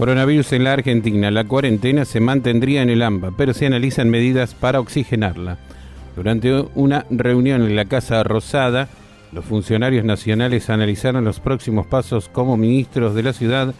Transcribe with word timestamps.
Coronavirus 0.00 0.54
en 0.54 0.64
la 0.64 0.72
Argentina. 0.72 1.30
La 1.30 1.44
cuarentena 1.44 2.06
se 2.06 2.20
mantendría 2.20 2.80
en 2.80 2.88
el 2.88 3.02
AMBA, 3.02 3.32
pero 3.36 3.52
se 3.52 3.66
analizan 3.66 4.08
medidas 4.08 4.54
para 4.54 4.80
oxigenarla. 4.80 5.58
Durante 6.16 6.64
una 6.74 7.04
reunión 7.10 7.60
en 7.60 7.76
la 7.76 7.84
Casa 7.84 8.22
Rosada, 8.22 8.88
los 9.30 9.44
funcionarios 9.44 10.06
nacionales 10.06 10.70
analizaron 10.70 11.26
los 11.26 11.38
próximos 11.38 11.86
pasos 11.86 12.30
como 12.30 12.56
ministros 12.56 13.14
de 13.14 13.24
la 13.24 13.34
ciudad 13.34 13.74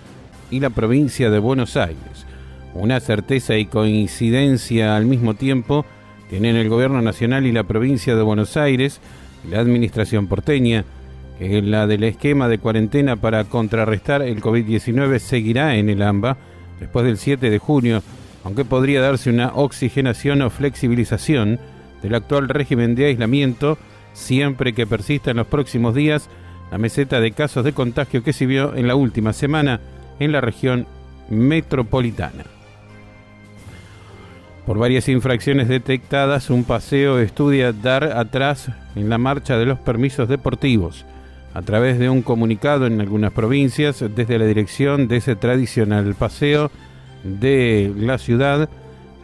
y 0.50 0.60
la 0.60 0.68
provincia 0.68 1.30
de 1.30 1.38
Buenos 1.38 1.78
Aires. 1.78 2.26
Una 2.74 3.00
certeza 3.00 3.56
y 3.56 3.64
coincidencia 3.64 4.96
al 4.96 5.06
mismo 5.06 5.32
tiempo 5.32 5.86
tienen 6.28 6.54
el 6.56 6.68
gobierno 6.68 7.00
nacional 7.00 7.46
y 7.46 7.52
la 7.52 7.64
provincia 7.64 8.14
de 8.14 8.22
Buenos 8.22 8.58
Aires, 8.58 9.00
la 9.48 9.60
administración 9.60 10.26
porteña, 10.26 10.84
la 11.40 11.86
del 11.86 12.04
esquema 12.04 12.48
de 12.48 12.58
cuarentena 12.58 13.16
para 13.16 13.44
contrarrestar 13.44 14.20
el 14.20 14.42
COVID-19 14.42 15.18
seguirá 15.18 15.76
en 15.76 15.88
el 15.88 16.02
AMBA 16.02 16.36
después 16.78 17.06
del 17.06 17.16
7 17.16 17.48
de 17.48 17.58
junio, 17.58 18.02
aunque 18.44 18.66
podría 18.66 19.00
darse 19.00 19.30
una 19.30 19.52
oxigenación 19.54 20.42
o 20.42 20.50
flexibilización 20.50 21.58
del 22.02 22.14
actual 22.14 22.48
régimen 22.48 22.94
de 22.94 23.06
aislamiento 23.06 23.78
siempre 24.12 24.74
que 24.74 24.86
persista 24.86 25.30
en 25.30 25.38
los 25.38 25.46
próximos 25.46 25.94
días 25.94 26.28
la 26.70 26.76
meseta 26.76 27.20
de 27.20 27.32
casos 27.32 27.64
de 27.64 27.72
contagio 27.72 28.22
que 28.22 28.34
se 28.34 28.44
vio 28.44 28.76
en 28.76 28.86
la 28.86 28.94
última 28.94 29.32
semana 29.32 29.80
en 30.18 30.32
la 30.32 30.42
región 30.42 30.86
metropolitana. 31.30 32.44
Por 34.66 34.78
varias 34.78 35.08
infracciones 35.08 35.68
detectadas, 35.68 36.50
un 36.50 36.64
paseo 36.64 37.18
estudia 37.18 37.72
dar 37.72 38.04
atrás 38.04 38.70
en 38.94 39.08
la 39.08 39.16
marcha 39.16 39.56
de 39.56 39.64
los 39.64 39.78
permisos 39.78 40.28
deportivos 40.28 41.06
a 41.54 41.62
través 41.62 41.98
de 41.98 42.08
un 42.08 42.22
comunicado 42.22 42.86
en 42.86 43.00
algunas 43.00 43.32
provincias 43.32 44.04
desde 44.14 44.38
la 44.38 44.46
dirección 44.46 45.08
de 45.08 45.16
ese 45.16 45.36
tradicional 45.36 46.14
paseo 46.14 46.70
de 47.24 47.92
la 47.96 48.18
ciudad. 48.18 48.68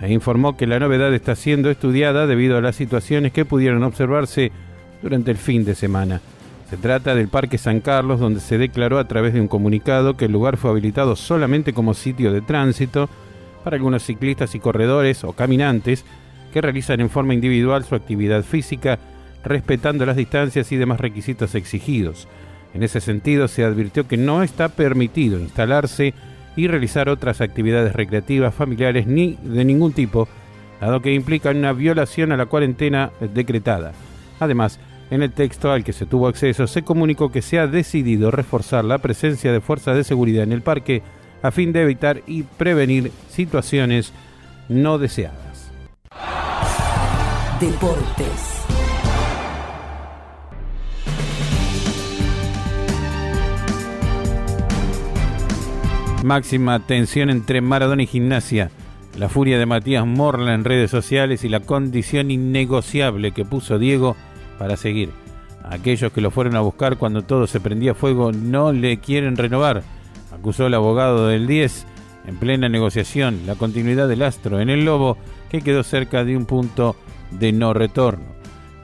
Se 0.00 0.12
informó 0.12 0.56
que 0.56 0.66
la 0.66 0.78
novedad 0.78 1.14
está 1.14 1.36
siendo 1.36 1.70
estudiada 1.70 2.26
debido 2.26 2.56
a 2.56 2.60
las 2.60 2.76
situaciones 2.76 3.32
que 3.32 3.44
pudieron 3.44 3.82
observarse 3.84 4.52
durante 5.02 5.30
el 5.30 5.36
fin 5.36 5.64
de 5.64 5.74
semana. 5.74 6.20
Se 6.68 6.76
trata 6.76 7.14
del 7.14 7.28
Parque 7.28 7.58
San 7.58 7.80
Carlos, 7.80 8.18
donde 8.18 8.40
se 8.40 8.58
declaró 8.58 8.98
a 8.98 9.06
través 9.06 9.32
de 9.32 9.40
un 9.40 9.46
comunicado 9.46 10.16
que 10.16 10.24
el 10.24 10.32
lugar 10.32 10.56
fue 10.56 10.70
habilitado 10.70 11.14
solamente 11.14 11.72
como 11.72 11.94
sitio 11.94 12.32
de 12.32 12.40
tránsito 12.40 13.08
para 13.62 13.76
algunos 13.76 14.02
ciclistas 14.02 14.54
y 14.56 14.60
corredores 14.60 15.22
o 15.22 15.32
caminantes 15.32 16.04
que 16.52 16.60
realizan 16.60 17.00
en 17.00 17.10
forma 17.10 17.34
individual 17.34 17.84
su 17.84 17.94
actividad 17.94 18.42
física 18.42 18.98
respetando 19.44 20.06
las 20.06 20.16
distancias 20.16 20.70
y 20.72 20.76
demás 20.76 21.00
requisitos 21.00 21.54
exigidos. 21.54 22.28
En 22.74 22.82
ese 22.82 23.00
sentido, 23.00 23.48
se 23.48 23.64
advirtió 23.64 24.06
que 24.06 24.16
no 24.16 24.42
está 24.42 24.68
permitido 24.68 25.38
instalarse 25.38 26.14
y 26.56 26.68
realizar 26.68 27.08
otras 27.08 27.40
actividades 27.40 27.94
recreativas, 27.94 28.54
familiares 28.54 29.06
ni 29.06 29.38
de 29.42 29.64
ningún 29.64 29.92
tipo, 29.92 30.28
dado 30.80 31.00
que 31.00 31.14
implican 31.14 31.56
una 31.56 31.72
violación 31.72 32.32
a 32.32 32.36
la 32.36 32.46
cuarentena 32.46 33.10
decretada. 33.34 33.92
Además, 34.40 34.80
en 35.10 35.22
el 35.22 35.32
texto 35.32 35.70
al 35.70 35.84
que 35.84 35.92
se 35.92 36.06
tuvo 36.06 36.26
acceso 36.26 36.66
se 36.66 36.82
comunicó 36.82 37.30
que 37.30 37.42
se 37.42 37.58
ha 37.58 37.66
decidido 37.66 38.30
reforzar 38.30 38.84
la 38.84 38.98
presencia 38.98 39.52
de 39.52 39.60
fuerzas 39.60 39.96
de 39.96 40.04
seguridad 40.04 40.42
en 40.42 40.52
el 40.52 40.62
parque 40.62 41.02
a 41.42 41.50
fin 41.50 41.72
de 41.72 41.82
evitar 41.82 42.22
y 42.26 42.42
prevenir 42.42 43.12
situaciones 43.30 44.12
no 44.68 44.98
deseadas. 44.98 45.70
Deportes. 47.60 48.75
Máxima 56.26 56.80
tensión 56.80 57.30
entre 57.30 57.60
Maradona 57.60 58.02
y 58.02 58.08
Gimnasia. 58.08 58.72
La 59.16 59.28
furia 59.28 59.60
de 59.60 59.64
Matías 59.64 60.04
Morla 60.04 60.54
en 60.54 60.64
redes 60.64 60.90
sociales 60.90 61.44
y 61.44 61.48
la 61.48 61.60
condición 61.60 62.32
innegociable 62.32 63.30
que 63.30 63.44
puso 63.44 63.78
Diego 63.78 64.16
para 64.58 64.76
seguir. 64.76 65.10
aquellos 65.62 66.10
que 66.10 66.20
lo 66.20 66.32
fueron 66.32 66.56
a 66.56 66.62
buscar 66.62 66.96
cuando 66.96 67.22
todo 67.22 67.46
se 67.46 67.60
prendía 67.60 67.94
fuego 67.94 68.32
no 68.32 68.72
le 68.72 68.98
quieren 68.98 69.36
renovar, 69.36 69.84
acusó 70.32 70.66
el 70.66 70.74
abogado 70.74 71.28
del 71.28 71.46
10 71.46 71.86
en 72.26 72.36
plena 72.38 72.68
negociación 72.68 73.46
la 73.46 73.54
continuidad 73.54 74.08
del 74.08 74.22
astro 74.22 74.58
en 74.58 74.68
el 74.68 74.84
Lobo 74.84 75.18
que 75.48 75.60
quedó 75.60 75.84
cerca 75.84 76.24
de 76.24 76.36
un 76.36 76.44
punto 76.44 76.96
de 77.30 77.52
no 77.52 77.72
retorno. 77.72 78.26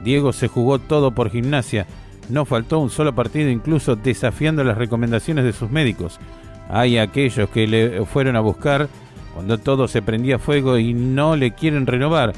Diego 0.01 0.31
se 0.31 0.47
jugó 0.47 0.79
todo 0.79 1.11
por 1.11 1.29
gimnasia, 1.29 1.87
no 2.29 2.45
faltó 2.45 2.79
un 2.79 2.89
solo 2.89 3.13
partido 3.13 3.49
incluso 3.49 3.97
desafiando 3.97 4.63
las 4.63 4.77
recomendaciones 4.77 5.43
de 5.43 5.51
sus 5.51 5.69
médicos. 5.71 6.21
Hay 6.69 6.97
aquellos 6.97 7.49
que 7.49 7.67
le 7.67 8.05
fueron 8.05 8.35
a 8.35 8.39
buscar 8.39 8.89
cuando 9.33 9.57
todo 9.57 9.87
se 9.87 10.01
prendía 10.01 10.39
fuego 10.39 10.77
y 10.77 10.93
no 10.93 11.35
le 11.35 11.51
quieren 11.51 11.87
renovar. 11.87 12.33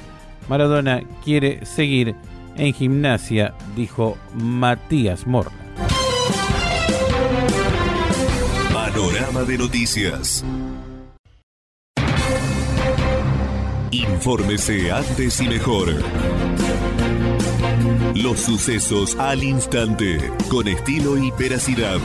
Maradona 0.49 1.01
quiere 1.23 1.65
seguir 1.65 2.15
en 2.57 2.73
gimnasia, 2.73 3.53
dijo 3.75 4.17
Matías 4.33 5.27
Morla. 5.27 5.51
Panorama 8.73 9.43
de 9.43 9.57
noticias. 9.57 10.45
Infórmese 13.91 14.91
antes 14.91 15.41
y 15.41 15.47
mejor. 15.47 15.89
Los 18.15 18.39
sucesos 18.39 19.15
al 19.17 19.43
instante, 19.43 20.31
con 20.49 20.67
estilo 20.67 21.17
y 21.17 21.31
veracidad. 21.31 21.99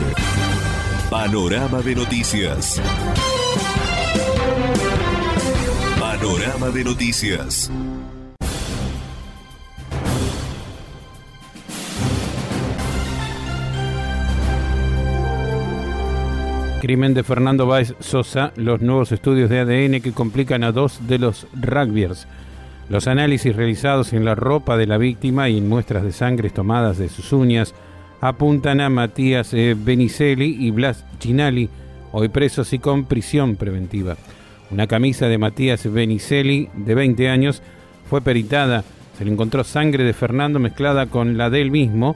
Panorama 1.11 1.81
de 1.81 1.93
noticias. 1.93 2.81
Panorama 5.99 6.69
de 6.69 6.83
noticias. 6.85 7.69
Crimen 16.79 17.13
de 17.13 17.23
Fernando 17.23 17.65
Báez 17.67 17.93
Sosa, 17.99 18.53
los 18.55 18.79
nuevos 18.79 19.11
estudios 19.11 19.49
de 19.49 19.59
ADN 19.59 19.99
que 19.99 20.13
complican 20.13 20.63
a 20.63 20.71
dos 20.71 21.05
de 21.09 21.19
los 21.19 21.45
rugbyers. 21.51 22.25
Los 22.87 23.07
análisis 23.07 23.53
realizados 23.53 24.13
en 24.13 24.23
la 24.23 24.35
ropa 24.35 24.77
de 24.77 24.87
la 24.87 24.97
víctima 24.97 25.49
y 25.49 25.57
en 25.57 25.67
muestras 25.67 26.03
de 26.03 26.13
sangre 26.13 26.51
tomadas 26.51 26.97
de 26.97 27.09
sus 27.09 27.33
uñas 27.33 27.75
apuntan 28.21 28.79
a 28.81 28.89
Matías 28.89 29.53
eh, 29.53 29.75
Benicelli 29.77 30.55
y 30.59 30.69
Blas 30.69 31.03
Chinali, 31.19 31.69
hoy 32.11 32.29
presos 32.29 32.71
y 32.71 32.79
con 32.79 33.05
prisión 33.05 33.55
preventiva. 33.55 34.15
Una 34.69 34.87
camisa 34.87 35.27
de 35.27 35.39
Matías 35.39 35.91
Benicelli, 35.91 36.69
de 36.75 36.95
20 36.95 37.27
años, 37.29 37.61
fue 38.09 38.21
peritada. 38.21 38.83
Se 39.17 39.25
le 39.25 39.31
encontró 39.31 39.63
sangre 39.63 40.03
de 40.03 40.13
Fernando 40.13 40.59
mezclada 40.59 41.07
con 41.07 41.37
la 41.37 41.49
de 41.49 41.61
él 41.61 41.71
mismo. 41.71 42.15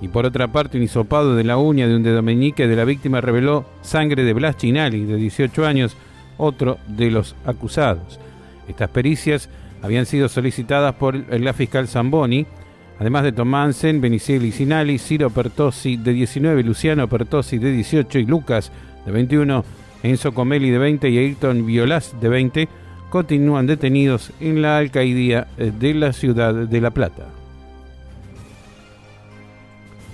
Y 0.00 0.08
por 0.08 0.26
otra 0.26 0.48
parte, 0.48 0.76
un 0.76 0.82
hisopado 0.82 1.34
de 1.36 1.44
la 1.44 1.56
uña 1.56 1.86
de 1.86 1.96
un 1.96 2.02
dedo 2.02 2.20
meñique 2.20 2.66
de 2.66 2.76
la 2.76 2.84
víctima 2.84 3.20
reveló 3.20 3.64
sangre 3.80 4.24
de 4.24 4.34
Blas 4.34 4.56
Chinali, 4.56 5.04
de 5.04 5.16
18 5.16 5.64
años, 5.64 5.96
otro 6.36 6.78
de 6.88 7.10
los 7.10 7.36
acusados. 7.46 8.18
Estas 8.68 8.90
pericias 8.90 9.48
habían 9.82 10.04
sido 10.04 10.28
solicitadas 10.28 10.94
por 10.96 11.14
la 11.14 11.52
fiscal 11.52 11.86
Zamboni, 11.88 12.44
Además 12.98 13.24
de 13.24 13.32
Tomansen, 13.32 14.00
Benicelli 14.00 14.52
Sinali, 14.52 14.98
Ciro 14.98 15.30
Pertossi 15.30 15.96
de 15.96 16.12
19, 16.12 16.62
Luciano 16.62 17.08
Pertossi 17.08 17.58
de 17.58 17.72
18 17.72 18.20
y 18.20 18.26
Lucas 18.26 18.70
de 19.04 19.12
21, 19.12 19.64
Enzo 20.02 20.32
Comelli 20.32 20.70
de 20.70 20.78
20 20.78 21.10
y 21.10 21.18
Ayrton 21.18 21.66
Violas 21.66 22.14
de 22.20 22.28
20 22.28 22.68
continúan 23.10 23.66
detenidos 23.66 24.32
en 24.40 24.62
la 24.62 24.78
alcaidía 24.78 25.48
eh, 25.56 25.72
de 25.76 25.94
la 25.94 26.12
ciudad 26.12 26.54
de 26.54 26.80
La 26.80 26.90
Plata. 26.90 27.26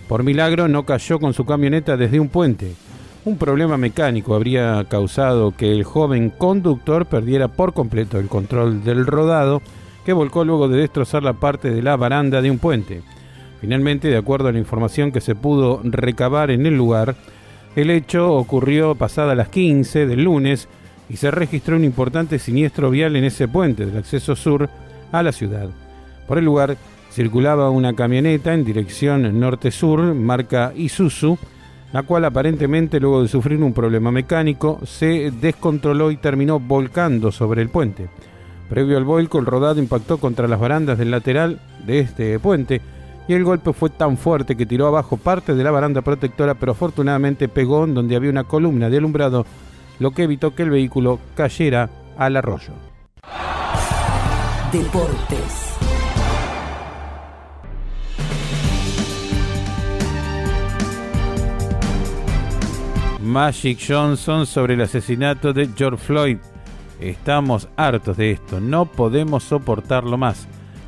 Por 0.09 0.23
milagro 0.23 0.67
no 0.67 0.85
cayó 0.85 1.21
con 1.21 1.35
su 1.35 1.44
camioneta 1.44 1.97
desde 1.97 2.19
un 2.19 2.29
puente. 2.29 2.75
Un 3.25 3.37
problema 3.37 3.77
mecánico 3.77 4.35
habría 4.35 4.85
causado 4.88 5.53
que 5.56 5.71
el 5.71 5.85
joven 5.85 6.31
conductor 6.31 7.06
perdiera 7.06 7.49
por 7.49 7.75
completo 7.75 8.19
el 8.19 8.29
control 8.29 8.82
del 8.82 9.06
rodado 9.06 9.62
volcó 10.12 10.45
luego 10.45 10.69
de 10.69 10.79
destrozar 10.79 11.23
la 11.23 11.35
parte 11.35 11.71
de 11.71 11.83
la 11.83 11.97
baranda 11.97 12.43
de 12.43 12.51
un 12.51 12.59
puente. 12.59 13.03
Finalmente, 13.61 14.09
de 14.09 14.17
acuerdo 14.17 14.49
a 14.49 14.53
la 14.53 14.59
información 14.59 15.12
que 15.12 15.21
se 15.21 15.35
pudo 15.35 15.81
recabar 15.85 16.51
en 16.51 16.67
el 16.67 16.77
lugar, 16.77 17.15
el 17.77 17.91
hecho 17.91 18.33
ocurrió 18.33 18.95
pasada 18.95 19.35
las 19.35 19.49
15 19.49 20.07
del 20.07 20.25
lunes 20.25 20.69
y 21.09 21.17
se 21.17 21.31
registró 21.31 21.77
un 21.77 21.85
importante 21.85 22.39
siniestro 22.39 22.91
vial 22.91 23.17
en 23.17 23.25
ese 23.25 23.49
puente 23.49 23.87
del 23.87 23.99
acceso 23.99 24.35
sur 24.35 24.69
a 25.12 25.23
la 25.23 25.33
ciudad. 25.33 25.69
Por 26.27 26.39
el 26.39 26.45
lugar 26.45 26.77
circulaba 27.13 27.71
una 27.71 27.95
camioneta 27.95 28.55
en 28.55 28.65
dirección 28.65 29.39
norte-sur, 29.39 30.15
marca 30.15 30.73
Isuzu, 30.75 31.37
la 31.93 32.05
cual 32.05 32.25
aparentemente 32.25 33.01
luego 33.01 33.23
de 33.23 33.29
sufrir 33.29 33.61
un 33.63 33.73
problema 33.73 34.13
mecánico 34.13 34.81
se 34.85 35.33
descontroló 35.33 36.11
y 36.11 36.17
terminó 36.17 36.61
volcando 36.61 37.33
sobre 37.33 37.63
el 37.63 37.69
puente. 37.69 38.09
Previo 38.70 38.96
al 38.96 39.05
vuelco, 39.05 39.40
el 39.40 39.46
rodado 39.46 39.81
impactó 39.81 40.19
contra 40.19 40.46
las 40.46 40.61
barandas 40.61 40.96
del 40.96 41.11
lateral 41.11 41.61
de 41.84 41.99
este 41.99 42.38
puente 42.38 42.81
y 43.26 43.34
el 43.34 43.43
golpe 43.43 43.72
fue 43.72 43.90
tan 43.90 44.17
fuerte 44.17 44.56
que 44.56 44.64
tiró 44.64 44.87
abajo 44.87 45.17
parte 45.17 45.56
de 45.56 45.64
la 45.64 45.72
baranda 45.72 46.02
protectora, 46.02 46.55
pero 46.55 46.72
afortunadamente 46.72 47.49
pegó 47.49 47.84
en 47.84 47.94
donde 47.94 48.14
había 48.14 48.31
una 48.31 48.44
columna 48.44 48.88
de 48.88 48.99
alumbrado, 48.99 49.44
lo 49.99 50.12
que 50.12 50.22
evitó 50.22 50.55
que 50.55 50.62
el 50.62 50.70
vehículo 50.70 51.19
cayera 51.34 51.90
al 52.17 52.37
arroyo. 52.37 52.72
Deportes. 54.72 55.76
Magic 63.20 63.78
Johnson 63.87 64.46
sobre 64.46 64.75
el 64.75 64.81
asesinato 64.81 65.52
de 65.52 65.69
George 65.76 66.05
Floyd. 66.05 66.38
Estamos 67.00 67.69
hartos 67.76 68.17
de 68.17 68.31
esto, 68.31 68.61
no 68.61 68.87
podemos 68.87 69.44
soportarlo 69.44 70.19
más. 70.19 70.47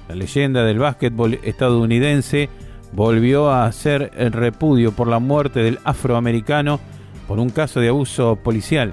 La 0.08 0.14
leyenda 0.14 0.62
del 0.64 0.78
básquetbol 0.78 1.40
estadounidense 1.42 2.50
volvió 2.92 3.50
a 3.50 3.64
hacer 3.64 4.10
el 4.16 4.32
repudio 4.32 4.92
por 4.92 5.08
la 5.08 5.18
muerte 5.18 5.60
del 5.60 5.78
afroamericano 5.84 6.80
por 7.26 7.38
un 7.38 7.48
caso 7.48 7.80
de 7.80 7.88
abuso 7.88 8.36
policial. 8.36 8.92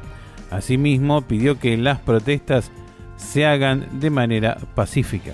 Asimismo, 0.49 1.21
pidió 1.23 1.59
que 1.59 1.75
las 1.77 1.99
protestas 1.99 2.71
se 3.17 3.45
hagan 3.45 3.99
de 3.99 4.09
manera 4.09 4.57
pacífica. 4.73 5.33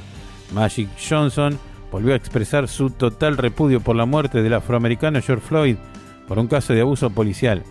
Magic 0.53 0.89
Johnson 0.97 1.59
volvió 1.91 2.13
a 2.13 2.17
expresar 2.17 2.67
su 2.67 2.89
total 2.89 3.38
repudio 3.38 3.79
por 3.79 3.95
la 3.95 4.05
muerte 4.05 4.41
del 4.41 4.53
afroamericano 4.53 5.21
George 5.21 5.45
Floyd 5.45 5.75
por 6.27 6.39
un 6.39 6.47
caso 6.47 6.73
de 6.73 6.81
abuso 6.81 7.11
policial. 7.11 7.63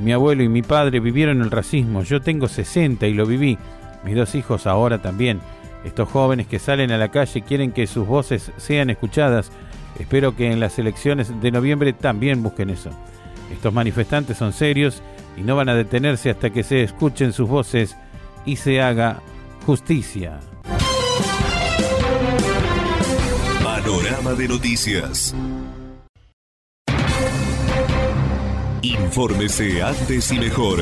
Mi 0.00 0.12
abuelo 0.12 0.42
y 0.42 0.48
mi 0.48 0.62
padre 0.62 0.98
vivieron 0.98 1.42
el 1.42 1.50
racismo, 1.50 2.02
yo 2.02 2.22
tengo 2.22 2.48
60 2.48 3.06
y 3.06 3.12
lo 3.12 3.26
viví, 3.26 3.58
mis 4.02 4.16
dos 4.16 4.34
hijos 4.34 4.66
ahora 4.66 5.02
también. 5.02 5.40
Estos 5.84 6.08
jóvenes 6.08 6.46
que 6.46 6.58
salen 6.58 6.90
a 6.90 6.98
la 6.98 7.10
calle 7.10 7.42
quieren 7.42 7.72
que 7.72 7.86
sus 7.86 8.06
voces 8.06 8.50
sean 8.56 8.90
escuchadas. 8.90 9.50
Espero 9.98 10.36
que 10.36 10.50
en 10.50 10.60
las 10.60 10.78
elecciones 10.78 11.40
de 11.40 11.50
noviembre 11.50 11.92
también 11.92 12.42
busquen 12.42 12.70
eso. 12.70 12.90
Estos 13.52 13.72
manifestantes 13.72 14.38
son 14.38 14.52
serios 14.52 15.02
y 15.36 15.42
no 15.42 15.56
van 15.56 15.68
a 15.68 15.74
detenerse 15.74 16.30
hasta 16.30 16.50
que 16.50 16.62
se 16.62 16.82
escuchen 16.82 17.32
sus 17.32 17.48
voces 17.48 17.96
y 18.46 18.56
se 18.56 18.80
haga 18.80 19.20
justicia. 19.66 20.40
Panorama 23.62 24.32
de 24.32 24.48
noticias. 24.48 25.34
Infórmese 28.82 29.82
antes 29.82 30.32
y 30.32 30.38
mejor. 30.38 30.78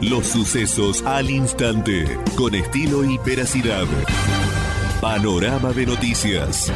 Los 0.00 0.26
sucesos 0.26 1.02
al 1.02 1.30
instante, 1.30 2.18
con 2.34 2.54
estilo 2.54 3.04
y 3.04 3.18
veracidad. 3.18 3.84
Panorama 5.02 5.72
de 5.72 5.84
noticias. 5.84 6.72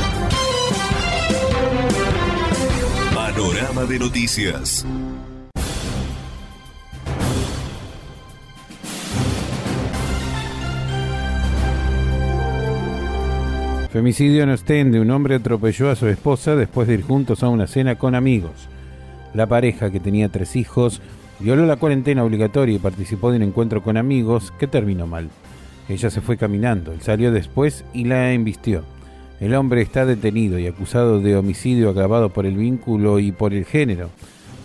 Panorama 3.15 3.85
de 3.85 3.99
noticias. 3.99 4.85
Femicidio 13.91 14.43
en 14.43 14.51
Ostende. 14.51 15.01
Un 15.01 15.11
hombre 15.11 15.37
atropelló 15.37 15.91
a 15.91 15.97
su 15.97 16.07
esposa 16.07 16.55
después 16.55 16.87
de 16.87 16.95
ir 16.95 17.03
juntos 17.03 17.43
a 17.43 17.49
una 17.49 17.67
cena 17.67 17.97
con 17.97 18.15
amigos. 18.15 18.69
La 19.35 19.47
pareja, 19.47 19.91
que 19.91 20.01
tenía 20.01 20.29
tres 20.29 20.57
hijos, 20.57 21.01
violó 21.39 21.67
la 21.67 21.77
cuarentena 21.77 22.25
obligatoria 22.25 22.77
y 22.77 22.81
participó 22.81 23.31
de 23.31 23.37
un 23.37 23.45
encuentro 23.45 23.83
con 23.83 23.97
amigos 23.97 24.53
que 24.59 24.67
terminó 24.67 25.07
mal. 25.07 25.31
Ella 25.89 26.11
se 26.11 26.21
fue 26.21 26.37
caminando, 26.37 26.93
él 26.93 27.01
salió 27.01 27.33
después 27.33 27.85
y 27.93 28.05
la 28.05 28.33
embistió. 28.33 28.85
El 29.41 29.55
hombre 29.55 29.81
está 29.81 30.05
detenido 30.05 30.59
y 30.59 30.67
acusado 30.67 31.21
de 31.21 31.37
homicidio 31.37 31.89
agravado 31.89 32.29
por 32.29 32.45
el 32.45 32.57
vínculo 32.57 33.19
y 33.19 33.33
por 33.33 33.55
el 33.55 33.65
género, 33.65 34.11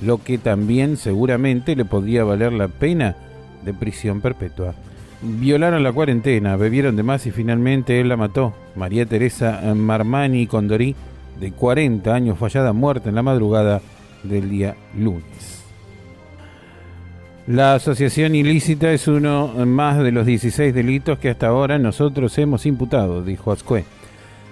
lo 0.02 0.22
que 0.22 0.38
también 0.38 0.98
seguramente 0.98 1.76
le 1.76 1.86
podría 1.86 2.24
valer 2.26 2.52
la 2.54 2.68
pena 2.68 3.16
de 3.64 3.74
prisión 3.74 4.20
perpetua. 4.20 4.76
Violaron 5.22 5.82
la 5.82 5.94
cuarentena, 5.94 6.58
bebieron 6.58 6.96
de 6.96 7.04
más 7.04 7.26
y 7.26 7.32
finalmente 7.32 8.00
él 8.02 8.10
la 8.10 8.18
mató. 8.18 8.54
María 8.76 9.06
Teresa 9.06 9.62
Marmani 9.74 10.46
Condorí, 10.46 10.94
de 11.40 11.52
40 11.52 12.14
años, 12.14 12.38
fallada 12.38 12.74
muerta 12.74 13.10
en 13.10 13.16
la 13.16 13.24
madrugada 13.24 13.82
del 14.30 14.50
día 14.50 14.76
lunes. 14.98 15.64
La 17.48 17.76
asociación 17.76 18.34
ilícita 18.34 18.92
es 18.92 19.08
uno 19.08 19.50
más 19.66 20.00
de 20.00 20.12
los 20.12 20.26
16 20.26 20.74
delitos 20.74 21.20
que 21.20 21.30
hasta 21.30 21.48
ahora 21.48 21.78
nosotros 21.78 22.36
hemos 22.40 22.66
imputado, 22.66 23.24
dijo 23.24 23.52
Ascue. 23.52 23.86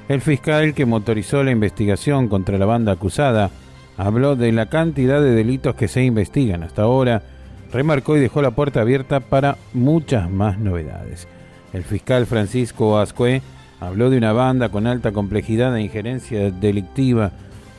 El 0.08 0.22
fiscal 0.22 0.76
que 0.76 0.86
motorizó 0.86 1.44
la 1.44 1.52
investigación 1.52 2.28
contra 2.28 2.58
la 2.58 2.66
banda 2.66 2.92
acusada 2.92 3.50
habló 3.98 4.36
de 4.36 4.52
la 4.52 4.68
cantidad 4.68 5.22
de 5.22 5.32
delitos 5.32 5.76
que 5.76 5.88
se 5.88 6.04
investigan 6.04 6.62
hasta 6.62 6.84
ahora, 6.84 7.24
remarcó 7.72 8.18
y 8.18 8.20
dejó 8.20 8.42
la 8.42 8.52
puerta 8.52 8.82
abierta 8.82 9.22
para 9.22 9.58
muchas 9.74 10.30
más 10.30 10.60
novedades. 10.60 11.28
El 11.74 11.84
fiscal 11.84 12.26
Francisco 12.28 13.00
Ascue 13.00 13.42
habló 13.80 14.10
de 14.10 14.18
una 14.18 14.34
banda 14.34 14.70
con 14.70 14.86
alta 14.86 15.12
complejidad 15.12 15.76
e 15.76 15.82
injerencia 15.82 16.52
delictiva 16.52 17.32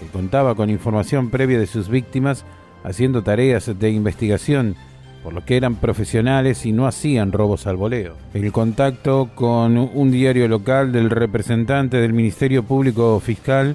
contaba 0.09 0.55
con 0.55 0.71
información 0.71 1.31
previa 1.31 1.59
de 1.59 1.67
sus 1.67 1.89
víctimas, 1.89 2.45
haciendo 2.83 3.23
tareas 3.23 3.79
de 3.79 3.91
investigación, 3.91 4.77
por 5.23 5.33
lo 5.33 5.45
que 5.45 5.57
eran 5.57 5.77
profesionales 5.77 6.67
y 6.67 6.73
no 6.73 6.87
hacían 6.87 7.33
robos 7.33 7.67
al 7.67 7.77
voleo. 7.77 8.15
El 8.35 8.53
contacto 8.53 9.31
con 9.35 9.79
un 9.79 10.11
diario 10.11 10.47
local 10.49 10.93
del 10.93 11.09
representante 11.09 11.97
del 11.97 12.13
Ministerio 12.13 12.63
Público 12.63 13.19
Fiscal 13.21 13.75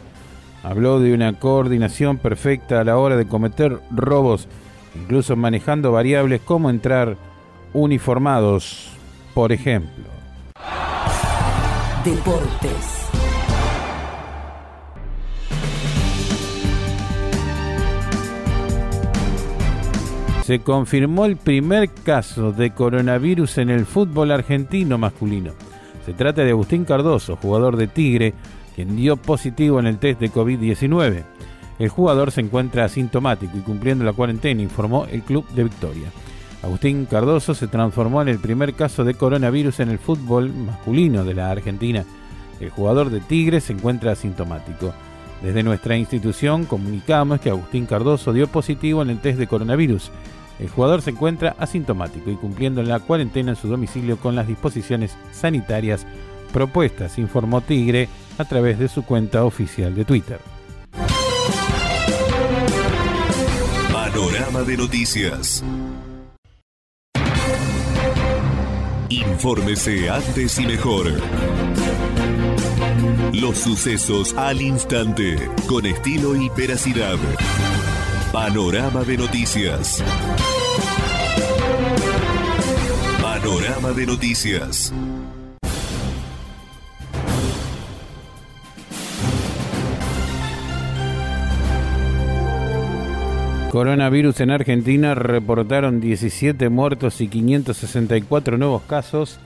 habló 0.64 1.00
de 1.00 1.14
una 1.14 1.34
coordinación 1.40 2.18
perfecta 2.18 2.82
a 2.82 2.84
la 2.84 2.98
hora 2.98 3.18
de 3.18 3.28
cometer 3.28 3.80
robos, 3.90 4.48
incluso 4.96 5.36
manejando 5.36 5.92
variables 5.92 6.42
como 6.42 6.70
entrar 6.70 7.18
uniformados, 7.74 8.92
por 9.34 9.52
ejemplo. 9.52 10.06
Deportes. 12.04 13.09
Se 20.50 20.62
confirmó 20.62 21.26
el 21.26 21.38
primer 21.38 21.92
caso 21.92 22.52
de 22.52 22.72
coronavirus 22.72 23.60
en 23.60 23.70
el 23.70 23.86
fútbol 23.86 24.32
argentino 24.32 24.98
masculino. 24.98 25.52
Se 26.04 26.14
trata 26.14 26.44
de 26.44 26.50
Agustín 26.50 26.86
Cardoso, 26.86 27.36
jugador 27.36 27.78
de 27.78 27.86
Tigre, 27.86 28.34
quien 28.76 28.96
dio 28.96 29.16
positivo 29.16 29.80
en 29.80 29.86
el 29.86 30.00
test 30.00 30.20
de 30.20 30.32
COVID-19. 30.32 31.24
El 31.78 31.90
jugador 31.90 32.32
se 32.32 32.42
encuentra 32.42 32.86
asintomático 32.86 33.56
y 33.56 33.62
cumpliendo 33.62 34.04
la 34.04 34.14
cuarentena, 34.14 34.64
informó 34.64 35.06
el 35.06 35.22
club 35.22 35.48
de 35.50 35.66
Victoria. 35.66 36.12
Agustín 36.64 37.06
Cardoso 37.06 37.54
se 37.54 37.68
transformó 37.68 38.24
en 38.24 38.30
el 38.30 38.40
primer 38.40 38.74
caso 38.74 39.04
de 39.04 39.14
coronavirus 39.14 39.82
en 39.82 39.90
el 39.90 40.00
fútbol 40.00 40.52
masculino 40.52 41.26
de 41.26 41.36
la 41.36 41.52
Argentina. 41.52 42.06
El 42.60 42.72
jugador 42.72 43.12
de 43.12 43.20
Tigre 43.20 43.62
se 43.62 43.74
encuentra 43.74 44.14
asintomático. 44.14 44.96
Desde 45.44 45.62
nuestra 45.62 45.96
institución 45.96 46.66
comunicamos 46.66 47.40
que 47.40 47.52
Agustín 47.52 47.86
Cardoso 47.86 48.34
dio 48.34 48.48
positivo 48.48 49.04
en 49.04 49.12
el 49.12 49.20
test 49.20 49.38
de 49.38 49.46
coronavirus 49.46 50.10
el 50.60 50.70
jugador 50.70 51.02
se 51.02 51.12
encuentra 51.12 51.56
asintomático 51.58 52.30
y 52.30 52.36
cumpliendo 52.36 52.84
la 52.84 53.00
cuarentena 53.00 53.52
en 53.52 53.56
su 53.56 53.68
domicilio 53.68 54.18
con 54.18 54.36
las 54.36 54.48
disposiciones 54.48 55.16
sanitarias 55.32 56.06
propuestas, 56.52 57.18
informó 57.18 57.62
Tigre 57.62 58.10
a 58.38 58.46
través 58.46 58.78
de 58.80 58.88
su 58.88 59.04
cuenta 59.04 59.46
oficial 59.46 59.96
de 59.96 60.06
Twitter. 60.06 60.40
Panorama 63.92 64.62
de 64.64 64.78
noticias. 64.78 65.64
Infórmese 69.10 70.10
antes 70.10 70.60
y 70.60 70.68
mejor. 70.68 71.08
Los 73.34 73.58
sucesos 73.58 74.34
al 74.36 74.62
instante, 74.62 75.50
con 75.68 75.86
estilo 75.86 76.36
y 76.36 76.50
veracidad. 76.50 77.18
Panorama 78.32 79.04
de 79.04 79.18
noticias. 79.18 80.04
Panorama 83.20 83.92
de 83.92 84.06
noticias. 84.06 84.94
Coronavirus 93.72 94.42
en 94.42 94.52
Argentina 94.52 95.16
reportaron 95.16 96.00
17 96.00 96.70
muertos 96.70 97.22
y 97.22 97.30
564 97.30 98.60
nuevos 98.60 98.84
casos 98.84 99.40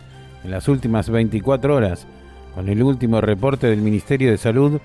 en 0.43 0.51
las 0.51 0.67
últimas 0.67 1.09
24 1.09 1.73
horas. 1.73 2.05
Con 2.53 2.67
el 2.67 2.83
último 2.83 3.21
reporte 3.21 3.67
del 3.67 3.79
Ministerio 3.79 4.29
de 4.29 4.37
Salud, 4.37 4.81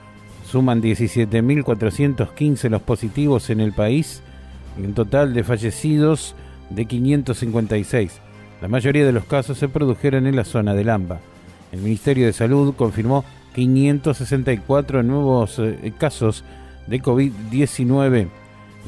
suman 0.51 0.81
17.415 0.81 2.71
los 2.71 2.83
positivos 2.83 3.51
en 3.51 3.61
el 3.61 3.73
país 3.73 4.23
y 4.79 4.83
un 4.83 4.95
total 4.95 5.35
de 5.35 5.45
fallecidos 5.45 6.35
de 6.71 6.87
556. 6.87 8.21
La 8.63 8.69
mayoría 8.69 9.05
de 9.05 9.13
los 9.13 9.25
casos 9.25 9.59
se 9.59 9.69
produjeron 9.69 10.27
en 10.27 10.37
la 10.37 10.45
zona 10.45 10.75
del 10.75 10.89
AMBA. 10.89 11.21
El 11.71 11.81
Ministerio 11.81 12.27
de 12.27 12.33
Salud 12.33 12.75
confirmó 12.75 13.25
564 13.55 15.03
nuevos 15.03 15.59
eh, 15.59 15.93
casos 15.99 16.45
de 16.87 17.03
COVID-19. 17.03 18.29